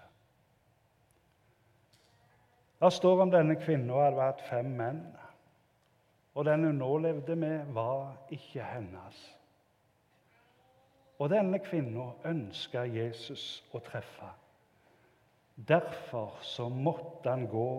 Det 2.79 2.93
står 2.93 3.21
om 3.21 3.31
denne 3.31 3.57
kvinnen 3.59 3.91
hadde 3.91 4.19
vært 4.19 4.45
fem 4.48 4.69
menn, 4.79 5.01
og 6.36 6.45
den 6.48 6.63
hun 6.63 6.77
nå 6.79 6.91
levde 7.03 7.36
med, 7.36 7.74
var 7.75 8.13
ikke 8.31 8.63
hennes. 8.63 9.17
Og 11.19 11.27
denne 11.33 11.59
kvinnen 11.59 12.13
ønska 12.25 12.86
Jesus 12.88 13.65
å 13.75 13.81
treffe. 13.83 14.29
Derfor 15.67 16.38
så 16.41 16.69
måtte 16.71 17.33
han 17.33 17.43
gå 17.51 17.71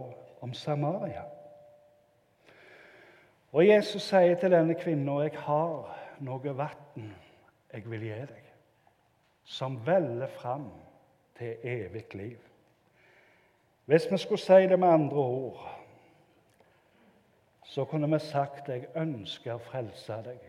om 0.45 0.53
Samaria. 0.53 1.25
Og 3.53 3.65
Jesus 3.67 4.03
sier 4.03 4.37
til 4.37 4.53
denne 4.53 4.75
kvinnen, 4.75 5.09
'Jeg 5.23 5.39
har 5.39 5.97
noe 6.21 6.57
vann 6.57 7.15
jeg 7.73 7.91
vil 7.91 8.01
gi 8.01 8.21
deg', 8.29 8.53
som 9.45 9.87
veller 9.87 10.27
fram 10.27 10.71
til 11.39 11.57
evig 11.63 12.15
liv. 12.15 12.50
Hvis 13.91 14.13
vi 14.13 14.19
skulle 14.19 14.41
si 14.41 14.53
det 14.53 14.79
med 14.79 14.89
andre 14.89 15.17
ord, 15.17 15.71
så 17.65 17.85
kunne 17.85 18.11
vi 18.11 18.19
sagt 18.19 18.69
jeg 18.69 18.87
ønsker 18.95 19.57
å 19.57 19.63
frelse 19.65 20.19
deg 20.23 20.45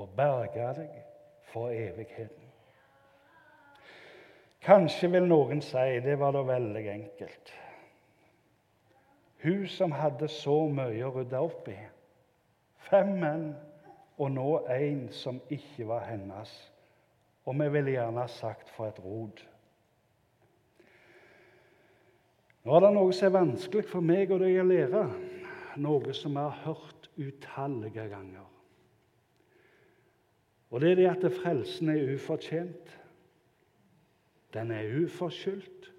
og 0.00 0.14
berge 0.16 0.70
deg 0.78 0.94
for 1.52 1.68
evigheten. 1.68 2.48
Kanskje 4.64 5.12
vil 5.12 5.28
noen 5.28 5.60
si 5.60 6.00
det 6.00 6.16
var 6.16 6.32
da 6.32 6.46
veldig 6.48 6.86
enkelt. 6.94 7.52
Hun 9.44 9.68
som 9.68 9.92
hadde 9.92 10.32
så 10.32 10.56
mye 10.72 11.04
å 11.04 11.12
rydde 11.18 11.44
opp 11.44 11.68
i. 11.68 11.78
Fem 12.88 13.18
menn, 13.20 13.48
og 14.16 14.32
nå 14.32 14.50
en 14.72 15.10
som 15.12 15.44
ikke 15.52 15.92
var 15.92 16.08
hennes. 16.08 16.56
Og 17.44 17.60
vi 17.60 17.68
ville 17.76 17.98
gjerne 17.98 18.30
sagt 18.32 18.72
for 18.72 18.88
et 18.88 19.04
rot. 19.04 19.44
Nå 22.62 22.74
er 22.76 22.84
det 22.84 22.92
noe 22.94 23.10
som 23.10 23.26
er 23.26 23.38
vanskelig 23.40 23.88
for 23.90 24.06
meg 24.06 24.30
og 24.30 24.44
deg 24.44 24.60
å 24.62 24.66
lære, 24.66 25.02
noe 25.82 26.14
som 26.14 26.36
vi 26.36 26.44
har 26.44 26.60
hørt 26.62 27.08
utallige 27.18 28.04
ganger. 28.12 28.46
Og 30.70 30.80
det 30.80 30.92
er 30.92 31.00
det 31.00 31.08
at 31.10 31.26
frelsen 31.40 31.90
er 31.92 32.14
ufortjent. 32.14 32.92
Den 34.54 34.70
er 34.70 34.94
uforskyldt, 35.02 35.90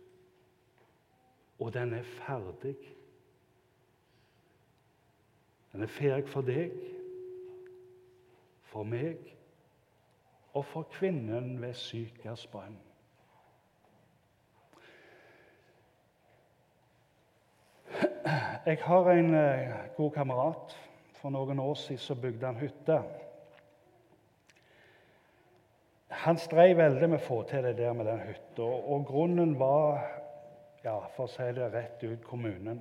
og 1.59 1.73
den 1.73 1.93
er 1.97 2.07
ferdig. 2.15 2.77
Den 5.73 5.83
er 5.83 5.91
ferdig 5.91 6.31
for 6.31 6.47
deg, 6.47 6.73
for 8.71 8.87
meg 8.87 9.19
og 10.53 10.65
for 10.69 10.89
kvinnen 10.95 11.57
ved 11.61 11.73
brønn. 12.49 12.77
Jeg 18.65 18.77
har 18.81 19.09
en 19.11 19.33
eh, 19.35 19.71
god 19.97 20.11
kamerat. 20.11 20.77
For 21.19 21.31
noen 21.31 21.59
år 21.59 21.73
siden 21.79 22.21
bygde 22.21 22.45
han 22.45 22.59
hytte. 22.59 23.03
han 26.23 26.37
strev 26.39 26.77
veldig 26.77 27.09
med 27.09 27.19
å 27.19 27.25
få 27.25 27.41
til 27.49 27.65
det 27.65 27.73
der 27.77 27.95
med 27.97 28.07
den 28.07 28.21
hytta. 28.23 28.63
Og 28.63 29.03
grunnen 29.07 29.57
var, 29.59 30.03
ja, 30.83 30.95
for 31.15 31.25
å 31.25 31.31
si 31.31 31.47
det 31.57 31.71
rett 31.73 32.03
ut, 32.03 32.23
kommunen. 32.23 32.79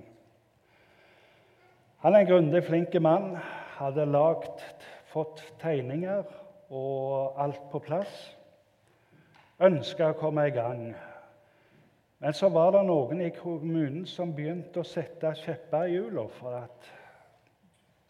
Han 2.04 2.14
er 2.14 2.22
en 2.22 2.30
grundig, 2.30 2.62
flink 2.66 2.94
mann. 3.02 3.34
Hadde 3.78 4.06
lagt, 4.06 4.62
fått 5.10 5.42
tegninger 5.62 6.22
og 6.70 7.40
alt 7.42 7.64
på 7.72 7.82
plass. 7.82 8.14
Ønska 9.62 10.12
å 10.12 10.18
komme 10.20 10.46
i 10.46 10.54
gang. 10.54 10.92
Men 12.22 12.34
så 12.38 12.48
var 12.54 12.70
det 12.70 12.84
noen 12.86 13.20
i 13.20 13.32
kommunen 13.34 14.04
som 14.06 14.30
begynte 14.34 14.78
å 14.78 14.86
sette 14.86 15.32
kjepper 15.40 15.88
i 15.88 15.96
hjula. 15.96 16.28
For 16.30 16.54
at 16.54 16.90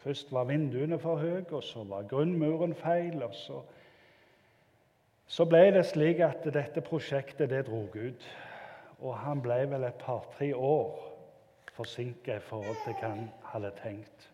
først 0.03 0.29
var 0.35 0.45
vinduene 0.51 0.99
for 1.01 1.17
høye, 1.17 1.47
og 1.49 1.63
så 1.65 1.81
var 1.89 2.05
grunnmuren 2.11 2.75
feil. 2.77 3.23
og 3.25 3.33
så... 3.33 3.63
Så 5.25 5.47
ble 5.49 5.63
det 5.73 5.85
slik 5.89 6.21
at 6.21 6.45
dette 6.53 6.83
prosjektet 6.85 7.49
det 7.49 7.63
drog 7.65 7.95
ut. 7.97 8.27
Og 9.01 9.17
han 9.17 9.41
ble 9.41 9.63
vel 9.71 9.87
et 9.87 9.97
par-tre 9.97 10.51
år 10.53 10.93
forsinka 11.73 12.37
i 12.37 12.45
forhold 12.51 12.77
til 12.85 12.93
hva 12.99 13.15
han 13.15 13.27
hadde 13.49 13.71
tenkt. 13.81 14.29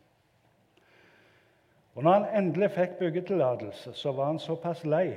Og 1.96 2.04
når 2.04 2.18
han 2.18 2.44
endelig 2.44 2.74
fikk 2.76 3.00
byggetillatelse, 3.00 3.94
så 3.96 4.12
var 4.12 4.34
han 4.34 4.44
såpass 4.44 4.84
lei 4.84 5.14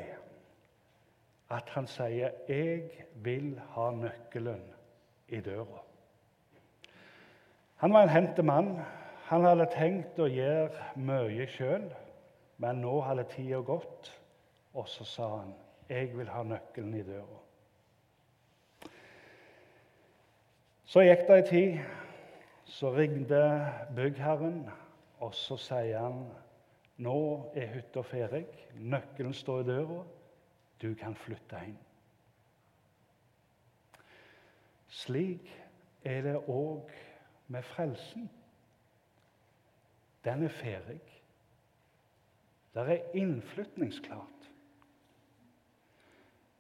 at 1.53 1.69
han 1.69 1.87
sier 1.87 2.31
'Jeg 2.49 2.91
vil 3.15 3.61
ha 3.69 3.91
nøkkelen 3.91 4.63
i 5.29 5.41
døra'. 5.41 5.85
Han 7.77 7.93
var 7.93 8.03
en 8.03 8.09
hendt 8.09 8.45
mann. 8.45 8.79
Han 9.25 9.45
hadde 9.45 9.67
tenkt 9.73 10.19
å 10.19 10.29
gjøre 10.29 10.97
mye 10.97 11.47
sjøl, 11.47 11.93
men 12.59 12.81
nå 12.81 13.01
hadde 13.01 13.25
tida 13.25 13.61
gått, 13.61 14.21
og 14.75 14.89
så 14.89 15.05
sa 15.05 15.29
han 15.37 15.55
'Jeg 15.89 16.17
vil 16.19 16.29
ha 16.29 16.43
nøkkelen 16.43 16.95
i 16.95 17.03
døra'. 17.03 17.43
Så 20.85 21.01
gikk 21.01 21.27
det 21.29 21.37
ei 21.37 21.49
tid. 21.49 21.79
Så 22.65 22.91
ringte 22.91 23.73
byggherren, 23.97 24.71
og 25.21 25.35
så 25.35 25.57
sier 25.57 25.99
han 25.99 26.27
nå 26.97 27.51
er 27.55 27.67
hytta 27.67 28.03
ferdig, 28.03 28.47
nøkkelen 28.75 29.35
står 29.35 29.61
i 29.61 29.65
døra, 29.65 30.03
du 30.83 30.95
kan 30.99 31.15
flytte 31.15 31.63
inn. 31.69 31.79
Slik 34.93 35.49
er 36.05 36.21
det 36.27 36.37
òg 36.51 36.91
med 37.49 37.65
frelsen. 37.65 38.29
Den 40.25 40.45
er 40.45 40.55
ferdig. 40.55 41.01
Det 42.75 42.85
er 42.89 43.17
innflytningsklart. 43.19 44.49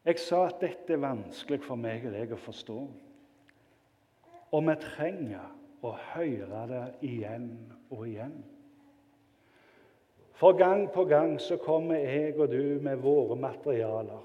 Jeg 0.04 0.18
sa 0.18 0.46
at 0.48 0.58
dette 0.60 0.92
er 0.96 1.02
vanskelig 1.02 1.60
for 1.62 1.78
meg 1.78 2.06
og 2.08 2.16
deg 2.16 2.32
å 2.34 2.40
forstå. 2.42 2.78
Og 4.52 4.64
vi 4.66 4.74
trenger 4.82 5.52
å 5.86 5.92
høre 6.12 6.64
det 6.70 6.82
igjen 7.06 7.52
og 7.90 8.08
igjen. 8.08 8.34
For 10.42 10.52
gang 10.58 10.88
på 10.90 11.04
gang 11.04 11.40
så 11.40 11.56
kommer 11.56 11.94
jeg 11.94 12.34
og 12.34 12.48
du 12.50 12.78
med 12.82 12.96
våre 12.96 13.36
materialer. 13.38 14.24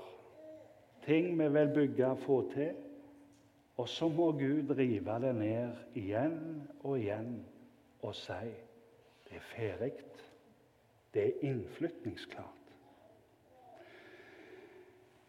Ting 1.06 1.28
vi 1.38 1.48
vil 1.54 1.70
bygge 1.76 2.08
og 2.08 2.18
få 2.20 2.38
til. 2.54 2.72
Og 3.78 3.90
så 3.90 4.08
må 4.10 4.32
Gud 4.32 4.74
rive 4.78 5.20
det 5.22 5.36
ned 5.36 5.76
igjen 5.94 6.40
og 6.80 6.98
igjen 6.98 7.46
og 8.02 8.16
si 8.18 8.50
det 9.28 9.38
er 9.38 9.46
ferdig. 9.52 9.92
Det 11.14 11.28
er 11.28 11.46
innflytningsklart. 11.52 12.66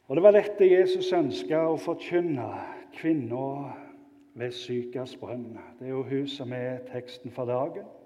Og 0.06 0.16
Det 0.16 0.22
var 0.24 0.32
dette 0.32 0.70
Jesus 0.72 1.12
ønska 1.12 1.66
å 1.68 1.76
forkynne 1.76 2.48
kvinna 2.96 3.74
ved 4.40 4.56
Sykas 4.56 5.18
brønn. 5.20 5.58
Det 5.76 5.90
er 5.90 5.96
jo 5.98 6.02
hun 6.08 6.28
som 6.32 6.52
er 6.56 6.80
teksten 6.88 7.30
for 7.30 7.44
dagen. 7.44 7.97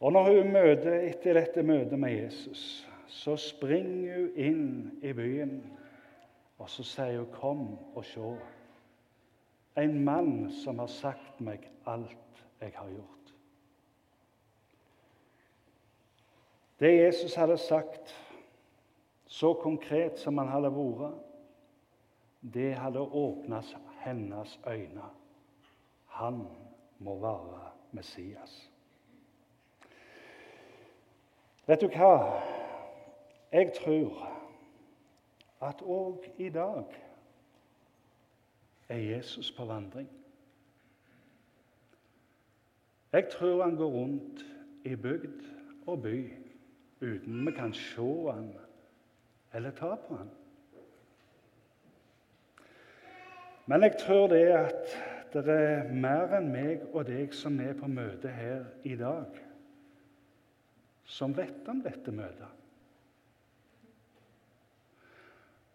Og 0.00 0.12
når 0.12 0.28
hun 0.30 0.52
møter 0.52 1.00
etter 1.08 1.34
dette 1.40 1.62
møtet 1.66 1.98
med 1.98 2.14
Jesus, 2.14 2.62
så 3.08 3.34
springer 3.36 4.14
hun 4.20 4.36
inn 4.36 4.68
i 5.02 5.12
byen, 5.16 5.58
og 6.58 6.70
så 6.70 6.84
sier 6.86 7.18
hun, 7.18 7.32
'Kom 7.32 7.78
og 7.94 8.04
se'. 8.04 8.38
En 9.76 10.04
mann 10.04 10.50
som 10.50 10.78
har 10.78 10.86
sagt 10.86 11.40
meg 11.40 11.70
alt 11.86 12.44
jeg 12.60 12.72
har 12.74 12.88
gjort. 12.88 13.34
Det 16.80 16.98
Jesus 16.98 17.34
hadde 17.34 17.58
sagt, 17.58 18.14
så 19.26 19.54
konkret 19.54 20.18
som 20.18 20.38
han 20.38 20.48
hadde 20.48 20.70
vært, 20.70 21.14
det 22.54 22.74
hadde 22.74 23.00
åpnet 23.00 23.76
hennes 24.04 24.60
øyne. 24.66 25.10
Han 26.06 26.46
må 26.98 27.18
være 27.18 27.70
Messias. 27.92 28.70
Vet 31.68 31.80
du 31.80 31.90
hva? 31.92 32.40
Jeg 33.52 33.72
tror 33.76 34.22
at 35.60 35.82
òg 35.84 36.24
i 36.40 36.48
dag 36.48 36.94
er 38.88 38.96
Jesus 38.96 39.50
på 39.52 39.66
vandring. 39.68 40.08
Jeg 43.12 43.28
tror 43.32 43.62
han 43.62 43.76
går 43.76 43.90
rundt 43.90 44.44
i 44.84 44.94
bygd 44.96 45.44
og 45.86 46.02
by 46.02 46.16
uten 47.00 47.46
vi 47.46 47.52
kan 47.52 47.74
se 47.74 48.06
han 48.30 48.48
eller 49.54 49.70
ta 49.70 49.94
på 49.94 50.16
han. 50.16 50.30
Men 53.66 53.82
jeg 53.82 53.96
tror 54.00 54.26
det 54.26 54.46
at 54.56 54.96
det 55.32 55.44
er 55.52 55.92
mer 55.92 56.32
enn 56.38 56.48
meg 56.52 56.88
og 56.94 57.04
deg 57.10 57.36
som 57.36 57.60
er 57.60 57.76
på 57.76 57.90
møte 57.92 58.32
her 58.32 58.64
i 58.88 58.96
dag 58.96 59.36
som 61.08 61.32
vet 61.36 61.68
om 61.68 61.80
dette 61.82 62.12
møtet. 62.12 62.54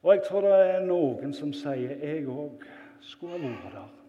Og 0.03 0.11
jeg 0.13 0.23
tror 0.27 0.45
det 0.45 0.53
er 0.67 0.85
noen 0.85 1.33
som 1.33 1.53
sier 1.53 1.95
'jeg 1.97 2.27
òg 2.27 2.63
skulle 3.01 3.39
ha 3.39 3.47
vært 3.47 3.73
der'. 3.73 3.99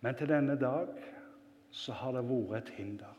Men 0.00 0.14
til 0.14 0.28
denne 0.28 0.56
dag 0.56 0.88
så 1.70 1.92
har 1.92 2.12
det 2.12 2.28
vært 2.28 2.62
et 2.62 2.68
hinder. 2.68 3.16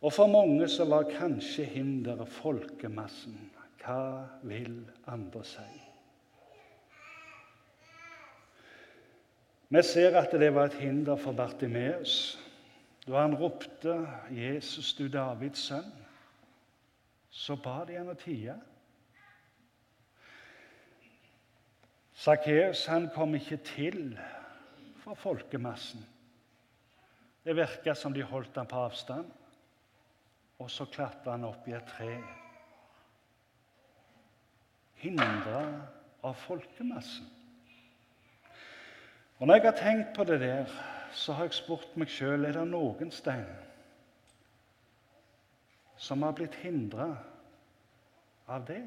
Og 0.00 0.12
for 0.12 0.26
mange 0.26 0.68
så 0.68 0.84
var 0.84 1.10
kanskje 1.10 1.64
hinderet 1.64 2.28
folkemassen. 2.28 3.50
Hva 3.82 4.26
vil 4.42 4.84
andre 5.06 5.44
si? 5.44 5.87
Vi 9.68 9.82
ser 9.82 10.16
at 10.16 10.32
det 10.32 10.48
var 10.54 10.70
et 10.70 10.78
hinder 10.80 11.16
for 11.16 11.32
Bartimeus. 11.36 12.38
Da 13.06 13.20
han 13.20 13.36
ropte 13.36 14.08
'Jesus, 14.30 14.94
du 14.94 15.08
Davids 15.08 15.58
sønn', 15.58 15.92
så 17.30 17.56
ba 17.56 17.84
de 17.84 17.96
han 17.96 18.08
å 18.08 18.14
tie. 18.14 18.54
Sakkeus 22.12 22.88
kom 23.14 23.34
ikke 23.34 23.56
til 23.56 24.18
for 24.96 25.14
folkemassen. 25.14 26.00
Det 27.44 27.56
virka 27.56 27.94
som 27.94 28.12
de 28.12 28.22
holdt 28.22 28.56
ham 28.56 28.66
på 28.66 28.76
avstand. 28.76 29.30
Og 30.58 30.70
så 30.70 30.84
klatra 30.84 31.36
han 31.36 31.44
opp 31.44 31.68
i 31.68 31.72
et 31.72 31.86
tre. 31.86 32.18
Hindra 34.94 35.62
av 36.22 36.34
folkemassen. 36.34 37.37
Og 39.38 39.46
Når 39.46 39.54
jeg 39.54 39.62
har 39.62 39.76
tenkt 39.76 40.16
på 40.16 40.24
det 40.24 40.40
der, 40.40 40.66
så 41.12 41.32
har 41.32 41.44
jeg 41.46 41.54
spurt 41.54 41.96
meg 41.96 42.10
sjøl 42.10 42.44
er 42.44 42.56
det 42.56 42.64
noen 42.68 43.10
stein 43.14 43.46
som 45.98 46.22
har 46.22 46.34
blitt 46.38 46.54
hindra 46.62 47.08
av 48.46 48.66
deg. 48.66 48.84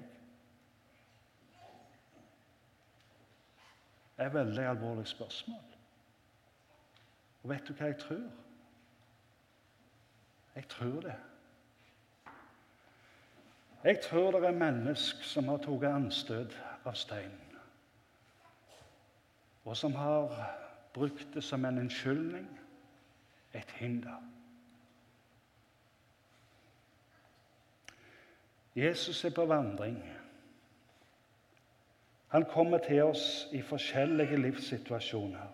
Det 4.15 4.23
er 4.23 4.29
et 4.29 4.33
veldig 4.33 4.65
alvorlig 4.69 5.07
spørsmål. 5.07 5.67
Og 7.43 7.49
vet 7.49 7.67
du 7.67 7.73
hva 7.73 7.89
jeg 7.89 7.99
tror? 7.99 8.23
Jeg 10.55 10.67
tror 10.71 10.99
det. 11.03 11.19
Jeg 13.83 14.01
tror 14.03 14.31
det 14.31 14.43
er 14.45 14.59
mennesker 14.63 15.25
som 15.25 15.47
har 15.49 15.63
tatt 15.63 15.87
anstøt 15.89 16.59
av 16.85 16.95
steinen 16.95 17.50
og 19.65 19.78
som 19.78 19.95
har 19.95 20.58
brukt 20.93 21.28
det 21.34 21.43
som 21.43 21.65
en 21.65 21.78
unnskyldning, 21.78 22.60
et 23.54 23.71
hinder. 23.71 24.24
Jesus 28.76 29.26
er 29.26 29.30
på 29.36 29.45
vandring. 29.45 30.04
Han 32.28 32.45
kommer 32.45 32.78
til 32.78 33.04
oss 33.04 33.47
i 33.52 33.62
forskjellige 33.62 34.38
livssituasjoner. 34.38 35.47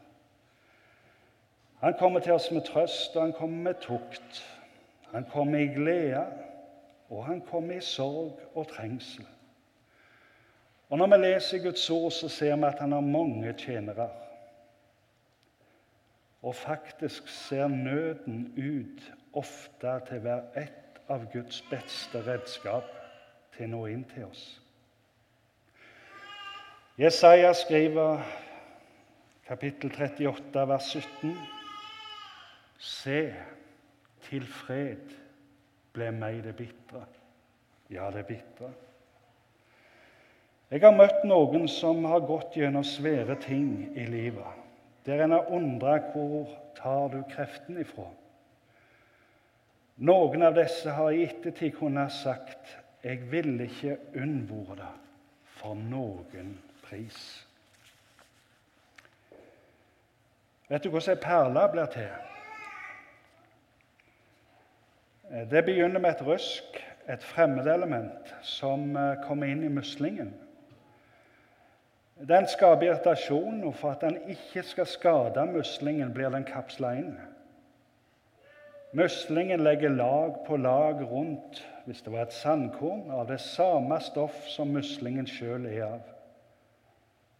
Han 1.79 1.93
kommer 1.99 2.19
til 2.19 2.33
oss 2.33 2.51
med 2.51 2.61
trøst, 2.65 3.15
og 3.15 3.21
han 3.21 3.33
kommer 3.33 3.57
med 3.57 3.81
tukt. 3.81 4.43
Han 5.11 5.25
kommer 5.31 5.59
i 5.59 5.73
glede, 5.73 6.25
og 7.09 7.25
han 7.25 7.41
kommer 7.41 7.73
i 7.73 7.81
sorg 7.81 8.39
og 8.55 8.67
trengsel. 8.67 9.25
Og 10.89 10.97
Når 10.97 11.07
vi 11.07 11.17
leser 11.25 11.63
Guds 11.63 11.89
ord, 11.89 12.11
så 12.11 12.29
ser 12.29 12.55
vi 12.55 12.63
at 12.63 12.79
han 12.79 12.91
har 12.91 13.01
mange 13.01 13.53
tjenere. 13.53 14.09
Og 16.41 16.55
faktisk 16.55 17.27
ser 17.27 17.67
nøden 17.67 18.53
ut 18.57 19.13
ofte 19.33 19.97
til 20.07 20.21
å 20.21 20.23
være 20.23 20.63
et 20.63 21.01
av 21.11 21.25
Guds 21.33 21.59
beste 21.69 22.21
redskap 22.27 22.87
til 23.55 23.67
å 23.67 23.71
nå 23.73 23.83
inn 23.91 24.05
til 24.13 24.29
oss. 24.29 24.45
Jesaja 26.97 27.51
skriver 27.53 28.23
kapittel 29.47 29.91
38, 29.91 30.67
vers 30.67 30.89
17. 30.95 31.35
Se, 32.77 33.21
til 34.27 34.47
fred 34.49 35.13
ble 35.93 36.11
meg 36.11 36.43
det 36.45 36.55
bitre. 36.57 37.05
Ja, 37.93 38.09
det 38.11 38.25
bitre. 38.27 38.71
Jeg 40.67 40.83
har 40.83 40.91
møtt 40.91 41.21
noen 41.23 41.63
som 41.71 42.03
har 42.11 42.25
gått 42.27 42.57
gjennom 42.59 42.83
svære 42.83 43.37
ting 43.39 43.87
i 43.95 44.03
livet, 44.11 44.63
der 45.07 45.23
en 45.23 45.31
har 45.37 45.51
undra 45.55 45.93
hvor 46.11 46.49
tar 46.75 47.13
du 47.13 47.21
kreften 47.31 47.79
ifra. 47.79 48.09
Noen 49.97 50.43
av 50.43 50.57
disse 50.57 50.91
har 50.91 51.15
i 51.15 51.23
ettertid 51.23 51.77
kunnet 51.79 52.11
sagt 52.11 52.75
jeg 53.05 53.23
ville 53.31 53.69
ikke 53.69 53.95
unnvære 54.19 54.75
det 54.81 54.93
for 55.57 55.77
noen 55.79 56.57
pris. 56.83 57.21
Vet 60.67 60.83
du 60.83 60.91
hvordan 60.91 61.15
ei 61.15 61.21
perle 61.23 61.63
blir 61.71 61.87
til? 61.93 62.11
Det 65.47 65.63
begynner 65.63 66.03
med 66.03 66.11
et 66.11 66.25
røsk, 66.27 66.81
et 67.07 67.23
fremmedelement, 67.23 68.35
som 68.43 68.91
eh, 68.99 69.15
kommer 69.23 69.47
inn 69.47 69.63
i 69.63 69.71
muslingen. 69.71 70.33
Den 72.19 72.47
skaper 72.49 72.87
irritasjon, 72.87 73.63
og 73.63 73.75
for 73.77 73.93
at 73.93 74.01
den 74.01 74.17
ikke 74.31 74.63
skal 74.65 74.87
skade 74.89 75.45
muslingen, 75.51 76.13
blir 76.13 76.31
den 76.33 76.45
kapsla 76.47 76.95
inn. 76.97 77.17
Muslingen 78.97 79.61
legger 79.61 79.93
lag 79.93 80.39
på 80.47 80.57
lag 80.57 81.03
rundt, 81.11 81.61
hvis 81.85 82.01
det 82.01 82.13
var 82.13 82.25
et 82.25 82.33
sandkorn, 82.33 83.11
av 83.11 83.27
det 83.29 83.39
samme 83.43 83.99
stoff 84.01 84.47
som 84.49 84.71
muslingen 84.73 85.27
sjøl 85.29 85.67
er 85.69 85.83
av. 85.85 86.07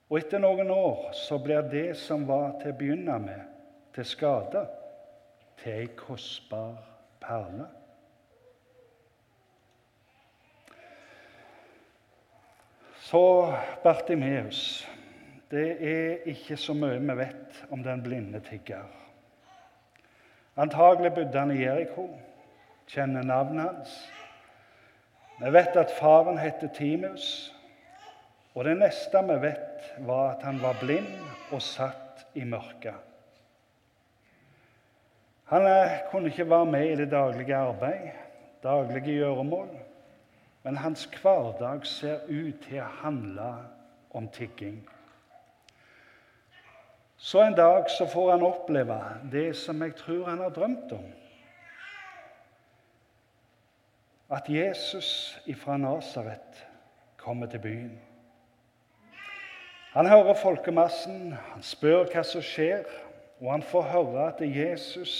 Og 0.10 0.20
etter 0.20 0.40
noen 0.40 0.70
år 0.72 1.10
så 1.18 1.40
blir 1.42 1.66
det 1.72 1.98
som 2.00 2.28
var 2.28 2.60
til 2.62 2.72
å 2.72 2.78
begynne 2.78 3.18
med, 3.24 3.42
til 3.96 4.06
skade, 4.08 4.68
til 5.64 5.82
ei 5.82 5.90
kostbar 5.98 6.78
perle. 7.24 7.66
Så 13.08 13.54
Bartimeus. 13.84 14.88
Det 15.52 15.68
er 15.80 16.26
ikke 16.28 16.58
så 16.60 16.74
mye 16.76 17.00
vi 17.00 17.14
vet 17.16 17.62
om 17.72 17.80
den 17.84 18.02
blinde 18.04 18.42
tigger. 18.44 18.84
Antagelig 20.60 21.14
bodde 21.16 21.40
han 21.40 21.54
i 21.56 21.62
Jeriko, 21.62 22.10
kjenner 22.92 23.24
navnet 23.24 23.64
hans. 23.64 23.96
Vi 25.40 25.54
vet 25.56 25.80
at 25.80 25.96
faren 26.02 26.42
heter 26.42 26.68
Timus, 26.76 27.56
og 28.58 28.68
det 28.68 28.76
neste 28.82 29.24
vi 29.32 29.40
vet, 29.46 29.88
var 30.04 30.34
at 30.34 30.44
han 30.44 30.60
var 30.60 30.76
blind 30.84 31.30
og 31.48 31.64
satt 31.64 32.28
i 32.36 32.44
mørket. 32.44 33.00
Han 35.54 35.72
kunne 36.12 36.28
ikke 36.28 36.50
være 36.50 36.74
med 36.76 36.90
i 36.92 37.04
det 37.06 37.12
daglige 37.16 37.56
arbeid, 37.56 38.10
daglige 38.64 39.22
gjøremål. 39.22 39.87
Men 40.68 40.78
hans 40.78 41.06
hverdag 41.22 41.86
ser 41.88 42.26
ut 42.28 42.58
til 42.66 42.82
å 42.84 42.88
handle 43.00 43.52
om 44.12 44.26
tigging. 44.36 44.82
Så 47.16 47.40
en 47.40 47.56
dag 47.56 47.88
så 47.88 48.04
får 48.12 48.34
han 48.34 48.44
oppleve 48.44 48.98
det 49.32 49.54
som 49.56 49.80
jeg 49.80 49.96
tror 49.96 50.26
han 50.28 50.42
har 50.44 50.52
drømt 50.52 50.92
om. 50.92 51.06
At 54.28 54.50
Jesus 54.52 55.40
ifra 55.48 55.78
Nasaret 55.80 56.60
kommer 57.16 57.48
til 57.48 57.64
byen. 57.64 57.94
Han 59.96 60.12
hører 60.12 60.36
folkemassen, 60.36 61.32
han 61.32 61.64
spør 61.64 62.12
hva 62.12 62.28
som 62.28 62.44
skjer, 62.44 62.84
og 63.40 63.54
han 63.54 63.64
får 63.64 63.88
høre 63.94 64.28
at 64.34 64.44
Jesus 64.44 65.14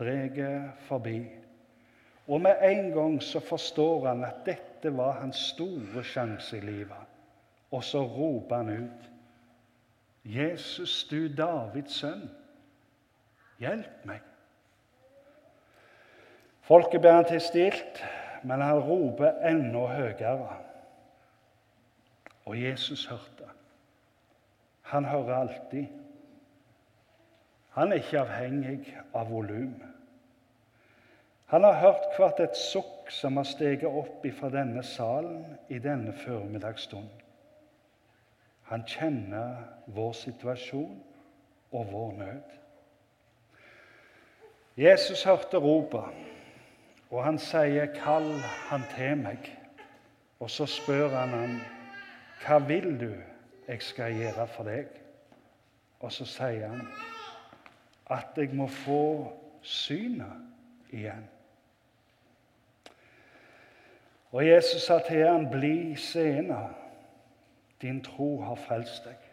drar 0.00 0.72
forbi. 0.88 1.20
Og 2.26 2.40
med 2.40 2.64
en 2.64 2.90
gang 2.96 3.20
så 3.22 3.44
forstår 3.44 4.08
han 4.08 4.24
at 4.24 4.40
dette 4.46 4.75
var 4.94 5.20
hans 5.20 5.36
store 5.36 6.04
sjanse 6.04 6.58
i 6.58 6.60
livet. 6.60 7.02
Og 7.70 7.84
så 7.84 8.02
roper 8.02 8.56
han 8.56 8.68
ut, 8.68 9.10
'Jesus, 10.24 11.04
du 11.04 11.28
Davids 11.36 11.94
sønn, 11.94 12.30
hjelp 13.58 14.04
meg.' 14.04 14.32
Folket 16.66 17.02
ber 17.02 17.12
han 17.12 17.24
til 17.24 17.40
stilt, 17.40 18.02
men 18.42 18.60
han 18.60 18.78
roper 18.78 19.38
enda 19.48 19.86
høyere. 19.86 20.56
Og 22.46 22.62
Jesus 22.62 23.06
hørte. 23.06 23.46
Han 24.82 25.04
hører 25.04 25.34
alltid. 25.34 25.86
Han 27.70 27.92
er 27.92 28.02
ikke 28.02 28.20
avhengig 28.20 28.96
av 29.14 29.30
volum. 29.30 29.74
Han 31.46 31.62
har 31.62 31.78
hørt 31.78 32.16
hvert 32.16 32.40
et 32.42 32.56
sukk 32.58 33.10
som 33.14 33.36
har 33.38 33.46
steget 33.46 33.86
opp 33.86 34.24
fra 34.34 34.48
denne 34.50 34.82
salen 34.82 35.44
i 35.70 35.78
denne 35.78 36.10
formiddagsstund. 36.24 37.06
Han 38.66 38.82
kjenner 38.82 39.60
vår 39.94 40.16
situasjon 40.18 40.96
og 41.70 41.92
vår 41.92 42.16
nød. 42.18 42.56
Jesus 44.76 45.22
hørte 45.24 45.60
ropet, 45.62 46.10
og 47.10 47.24
han 47.24 47.38
sier, 47.38 47.86
'Kall 47.86 48.42
han 48.42 48.84
til 48.96 49.16
meg.' 49.16 49.52
Og 50.40 50.50
så 50.50 50.66
spør 50.66 51.16
han 51.16 51.32
ham, 51.32 51.60
'Hva 52.40 52.58
vil 52.58 53.00
du 53.00 53.14
jeg 53.68 53.82
skal 53.82 54.14
gjøre 54.14 54.46
for 54.46 54.64
deg?' 54.64 55.00
Og 56.00 56.12
så 56.12 56.24
sier 56.24 56.68
han, 56.68 56.88
'At 58.10 58.36
jeg 58.36 58.54
må 58.54 58.66
få 58.66 59.32
synet 59.62 60.32
igjen'. 60.90 61.35
Og 64.30 64.46
Jesus 64.46 64.82
sa 64.82 64.98
til 65.08 65.26
ham, 65.26 65.46
'Bli 65.50 65.96
seende, 65.96 66.68
din 67.82 68.04
tro 68.04 68.40
har 68.40 68.54
frelst 68.54 69.04
deg.' 69.04 69.32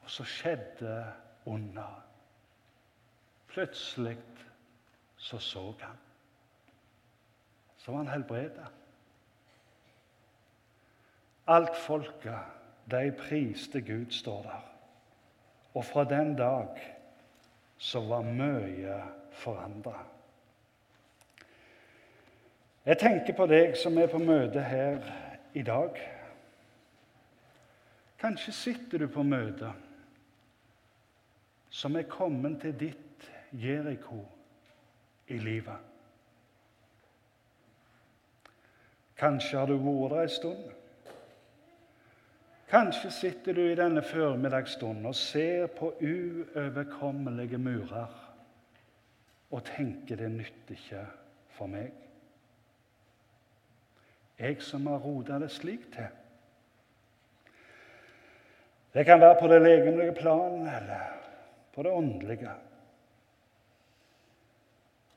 Og 0.00 0.10
så 0.10 0.24
skjedde 0.24 1.12
under. 1.44 2.04
Plutselig 3.48 4.18
så 5.16 5.38
så 5.38 5.74
han. 5.80 5.96
Så 7.76 7.92
var 7.92 7.98
han 7.98 8.08
helbreda. 8.08 8.66
Alt 11.46 11.76
folket, 11.76 12.38
de 12.90 13.12
priste 13.18 13.80
Gud, 13.80 14.10
står 14.10 14.42
der. 14.42 14.64
Og 15.74 15.84
fra 15.84 16.04
den 16.04 16.36
dag 16.36 16.96
så 17.78 18.00
var 18.00 18.22
mye 18.22 19.02
forandra. 19.32 20.04
Jeg 22.86 22.96
tenker 22.98 23.36
på 23.36 23.44
deg 23.44 23.74
som 23.76 23.98
er 24.00 24.08
på 24.08 24.18
møte 24.22 24.62
her 24.64 25.02
i 25.52 25.62
dag. 25.62 25.98
Kanskje 28.20 28.54
sitter 28.56 29.04
du 29.04 29.08
på 29.12 29.24
møte 29.24 29.68
som 31.70 31.96
er 31.96 32.08
kommet 32.08 32.58
til 32.64 32.72
ditt 32.80 33.28
Jeriko 33.52 34.24
i 35.28 35.38
livet. 35.38 35.76
Kanskje 39.20 39.60
har 39.60 39.68
du 39.68 39.76
vært 39.76 40.16
der 40.16 40.24
en 40.24 40.34
stund. 40.40 40.66
Kanskje 42.70 43.10
sitter 43.12 43.52
du 43.52 43.64
i 43.66 43.76
denne 43.76 44.02
formiddagsstunden 44.06 45.06
og 45.10 45.18
ser 45.18 45.68
på 45.76 45.92
uoverkommelige 46.00 47.58
murer 47.60 48.20
og 49.50 49.66
tenker 49.68 50.16
det 50.16 50.30
nytter 50.32 50.78
ikke 50.78 51.08
for 51.58 51.68
meg 51.68 52.09
jeg 54.40 54.62
som 54.64 54.86
har 54.86 55.02
rota 55.04 55.38
det 55.38 55.50
slik 55.52 55.86
til. 55.92 56.08
Det 58.94 59.04
kan 59.06 59.20
være 59.20 59.36
på 59.40 59.48
det 59.48 59.60
legemlige 59.62 60.16
plan 60.18 60.66
eller 60.66 61.04
på 61.74 61.82
det 61.86 61.92
åndelige. 61.92 62.54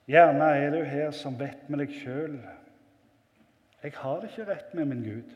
Gjerne 0.05 0.51
er 0.59 0.69
du 0.69 0.83
her 0.83 1.12
som 1.15 1.39
vet 1.39 1.69
med 1.69 1.79
deg 1.79 1.95
sjøl 2.03 2.38
jeg 3.83 3.91
har 3.99 4.21
det 4.21 4.29
ikke 4.31 4.45
rett 4.47 4.75
med 4.77 4.86
min 4.88 5.01
Gud. 5.03 5.31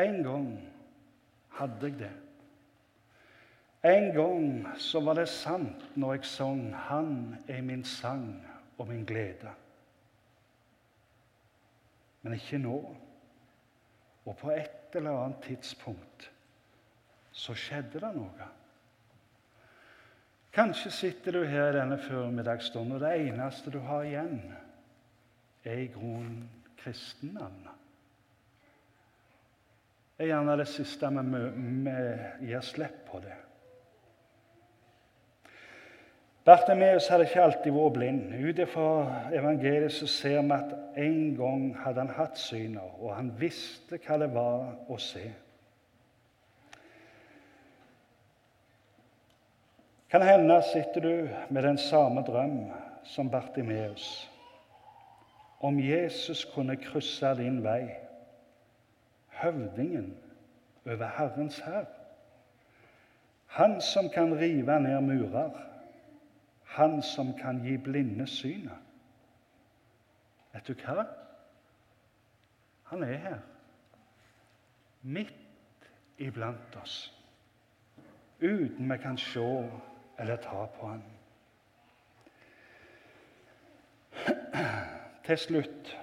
En 0.00 0.22
gang 0.24 0.46
hadde 1.58 1.90
jeg 1.90 1.98
det. 1.98 2.12
En 3.84 4.06
gang 4.16 4.46
så 4.80 5.02
var 5.04 5.18
det 5.20 5.28
sant 5.28 5.84
når 5.96 6.14
jeg 6.14 6.24
sang 6.24 6.74
'Han 6.74 7.36
er 7.48 7.62
min 7.62 7.84
sang 7.84 8.46
og 8.78 8.88
min 8.88 9.04
glede'. 9.04 9.63
Men 12.24 12.38
ikke 12.38 12.58
nå. 12.58 12.78
Og 14.24 14.36
på 14.40 14.50
et 14.54 14.96
eller 14.96 15.20
annet 15.20 15.42
tidspunkt 15.44 16.30
så 17.34 17.54
skjedde 17.58 18.00
det 18.00 18.12
noe. 18.16 18.50
Kanskje 20.54 20.92
sitter 20.94 21.34
du 21.34 21.44
her 21.50 21.72
denne 21.74 21.98
formiddagsstunden, 21.98 22.94
og 22.94 23.02
det 23.02 23.14
eneste 23.26 23.72
du 23.74 23.80
har 23.82 24.04
igjen, 24.06 24.38
er 25.64 25.80
i 25.82 25.88
grunnen 25.90 26.44
kristennavnet. 26.78 27.72
Det 30.14 30.28
er 30.28 30.30
gjerne 30.30 30.54
det 30.60 30.68
siste 30.70 31.10
vi, 31.10 31.96
gir 32.46 32.62
slipp 32.62 33.00
på 33.08 33.18
det. 33.24 33.34
Bartimeus 36.44 37.06
hadde 37.08 37.24
ikke 37.24 37.40
alltid 37.40 37.72
vært 37.72 37.94
blind. 37.94 38.32
Ut 38.36 38.58
fra 38.68 38.88
evangeliet 39.32 39.94
så 39.96 40.08
ser 40.10 40.42
vi 40.44 40.52
at 40.52 40.74
en 41.00 41.32
gang 41.38 41.62
hadde 41.80 42.04
han 42.04 42.12
hatt 42.18 42.36
syner, 42.36 42.90
og 43.00 43.14
han 43.16 43.30
visste 43.40 43.96
hva 43.96 44.18
det 44.20 44.28
var 44.34 44.74
å 44.92 44.98
se. 45.00 45.24
Kan 50.12 50.22
hende 50.22 50.60
sitter 50.68 51.00
du 51.00 51.14
med 51.48 51.64
den 51.64 51.80
samme 51.80 52.22
drøm 52.22 52.60
som 53.08 53.32
Bartimeus. 53.32 54.28
Om 55.64 55.80
Jesus 55.80 56.44
kunne 56.52 56.76
krysse 56.76 57.32
din 57.40 57.62
vei, 57.64 57.88
høvdingen 59.40 60.12
over 60.84 61.08
Herrens 61.16 61.62
hær. 61.64 61.88
Han 63.56 63.80
som 63.80 64.12
kan 64.12 64.36
rive 64.36 64.76
ned 64.84 65.00
murer 65.08 65.54
han 66.74 67.02
som 67.02 67.34
kan 67.38 67.62
gi 67.62 67.76
blinde 67.76 68.26
synet. 68.26 68.78
Vet 70.52 70.66
du 70.66 70.74
hva? 70.74 71.04
Han 72.90 73.02
er 73.02 73.16
her. 73.16 73.38
Midt 75.02 75.88
iblant 76.18 76.76
oss. 76.82 76.96
Uten 78.40 78.90
vi 78.90 78.98
kan 78.98 79.18
se 79.18 79.70
eller 80.18 80.36
ta 80.36 80.66
på 80.66 80.88
han. 80.88 81.04
Til 85.24 85.38
slutt 85.38 85.94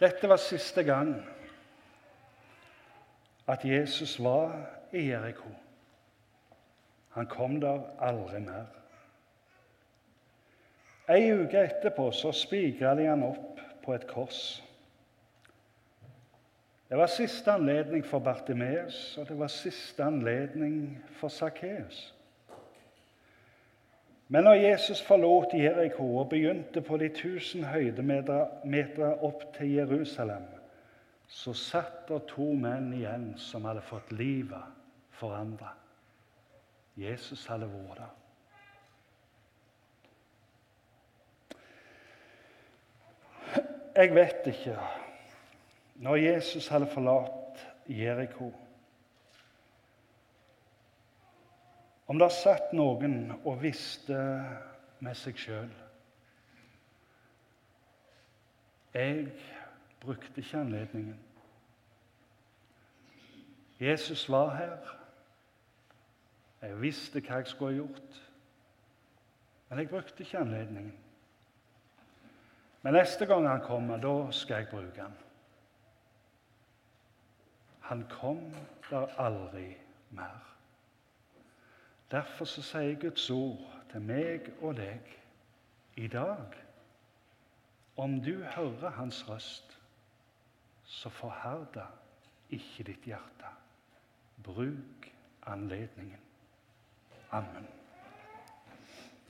Dette 0.00 0.28
var 0.28 0.36
siste 0.36 0.82
gang 0.84 1.14
at 3.48 3.64
Jesus 3.64 4.18
var 4.20 4.52
i 4.92 5.06
Jeriko. 5.08 5.48
Han 7.16 7.26
kom 7.26 7.60
der 7.60 7.80
aldri 8.04 8.42
mer. 8.44 8.66
Ei 11.08 11.30
uke 11.32 11.62
etterpå 11.64 12.10
så 12.12 12.32
spigra 12.34 12.92
de 12.98 13.06
han 13.08 13.22
opp 13.24 13.60
på 13.84 13.94
et 13.94 14.04
kors. 14.10 14.40
Det 16.90 16.98
var 16.98 17.08
siste 17.10 17.50
anledning 17.50 18.04
for 18.04 18.20
Bartimeus, 18.22 19.16
og 19.18 19.28
det 19.28 19.38
var 19.38 19.50
siste 19.50 20.04
anledning 20.04 20.98
for 21.18 21.32
Sakkeus. 21.32 22.12
Men 24.28 24.44
når 24.44 24.54
Jesus 24.54 25.02
forlot 25.02 25.54
Jeriko 25.54 26.16
og 26.18 26.28
begynte 26.28 26.82
på 26.82 26.98
de 26.98 27.08
tusen 27.14 27.64
høydemeter 27.64 29.24
opp 29.24 29.48
til 29.56 29.72
Jerusalem, 29.78 30.44
så 31.26 31.54
satt 31.54 32.06
det 32.10 32.26
to 32.34 32.52
menn 32.52 32.92
igjen 32.94 33.32
som 33.38 33.64
hadde 33.64 33.82
fått 33.86 34.12
livet 34.12 34.74
forandra. 35.16 35.72
Jesus 36.96 37.46
hadde 37.46 37.68
vært. 37.68 38.06
Jeg 43.96 44.14
vet 44.14 44.46
ikke 44.46 44.76
Når 46.04 46.16
Jesus 46.16 46.68
hadde 46.68 46.86
forlatt 46.92 47.62
Jeriko 47.88 48.50
Om 52.06 52.20
det 52.20 52.28
satt 52.36 52.74
noen 52.76 53.32
og 53.38 53.62
visste 53.62 54.18
med 55.00 55.16
seg 55.16 55.40
sjøl 55.40 55.72
Jeg 58.96 59.32
brukte 60.00 60.40
ikke 60.40 60.60
anledningen. 60.60 61.18
Jesus 63.80 64.28
var 64.32 64.54
her. 64.56 65.05
Jeg 66.62 66.80
visste 66.80 67.20
hva 67.20 67.40
jeg 67.40 67.50
skulle 67.50 67.74
ha 67.74 67.80
gjort, 67.82 68.22
men 69.68 69.78
jeg 69.78 69.88
brukte 69.88 70.22
ikke 70.22 70.38
anledningen. 70.38 70.94
Men 72.82 72.94
neste 72.94 73.26
gang 73.26 73.48
han 73.48 73.64
kommer, 73.64 73.96
da 74.00 74.30
skal 74.30 74.62
jeg 74.62 74.68
bruke 74.70 75.02
han. 75.02 75.16
Han 77.80 78.04
kom 78.10 78.54
der 78.90 79.06
aldri 79.18 79.76
mer. 80.10 80.42
Derfor 82.10 82.44
så 82.44 82.62
sier 82.62 82.94
Guds 83.00 83.30
ord 83.30 83.64
til 83.90 84.02
meg 84.06 84.52
og 84.60 84.76
deg 84.78 85.10
i 85.96 86.06
dag 86.06 86.54
om 87.96 88.18
du 88.20 88.42
hører 88.44 88.90
Hans 88.90 89.22
røst, 89.28 89.78
så 90.84 91.08
forherda 91.08 91.86
ikke 92.50 92.84
ditt 92.86 93.08
hjerte. 93.08 93.50
Bruk 94.44 95.10
anledningen. 95.46 96.25
Amen. 97.36 97.75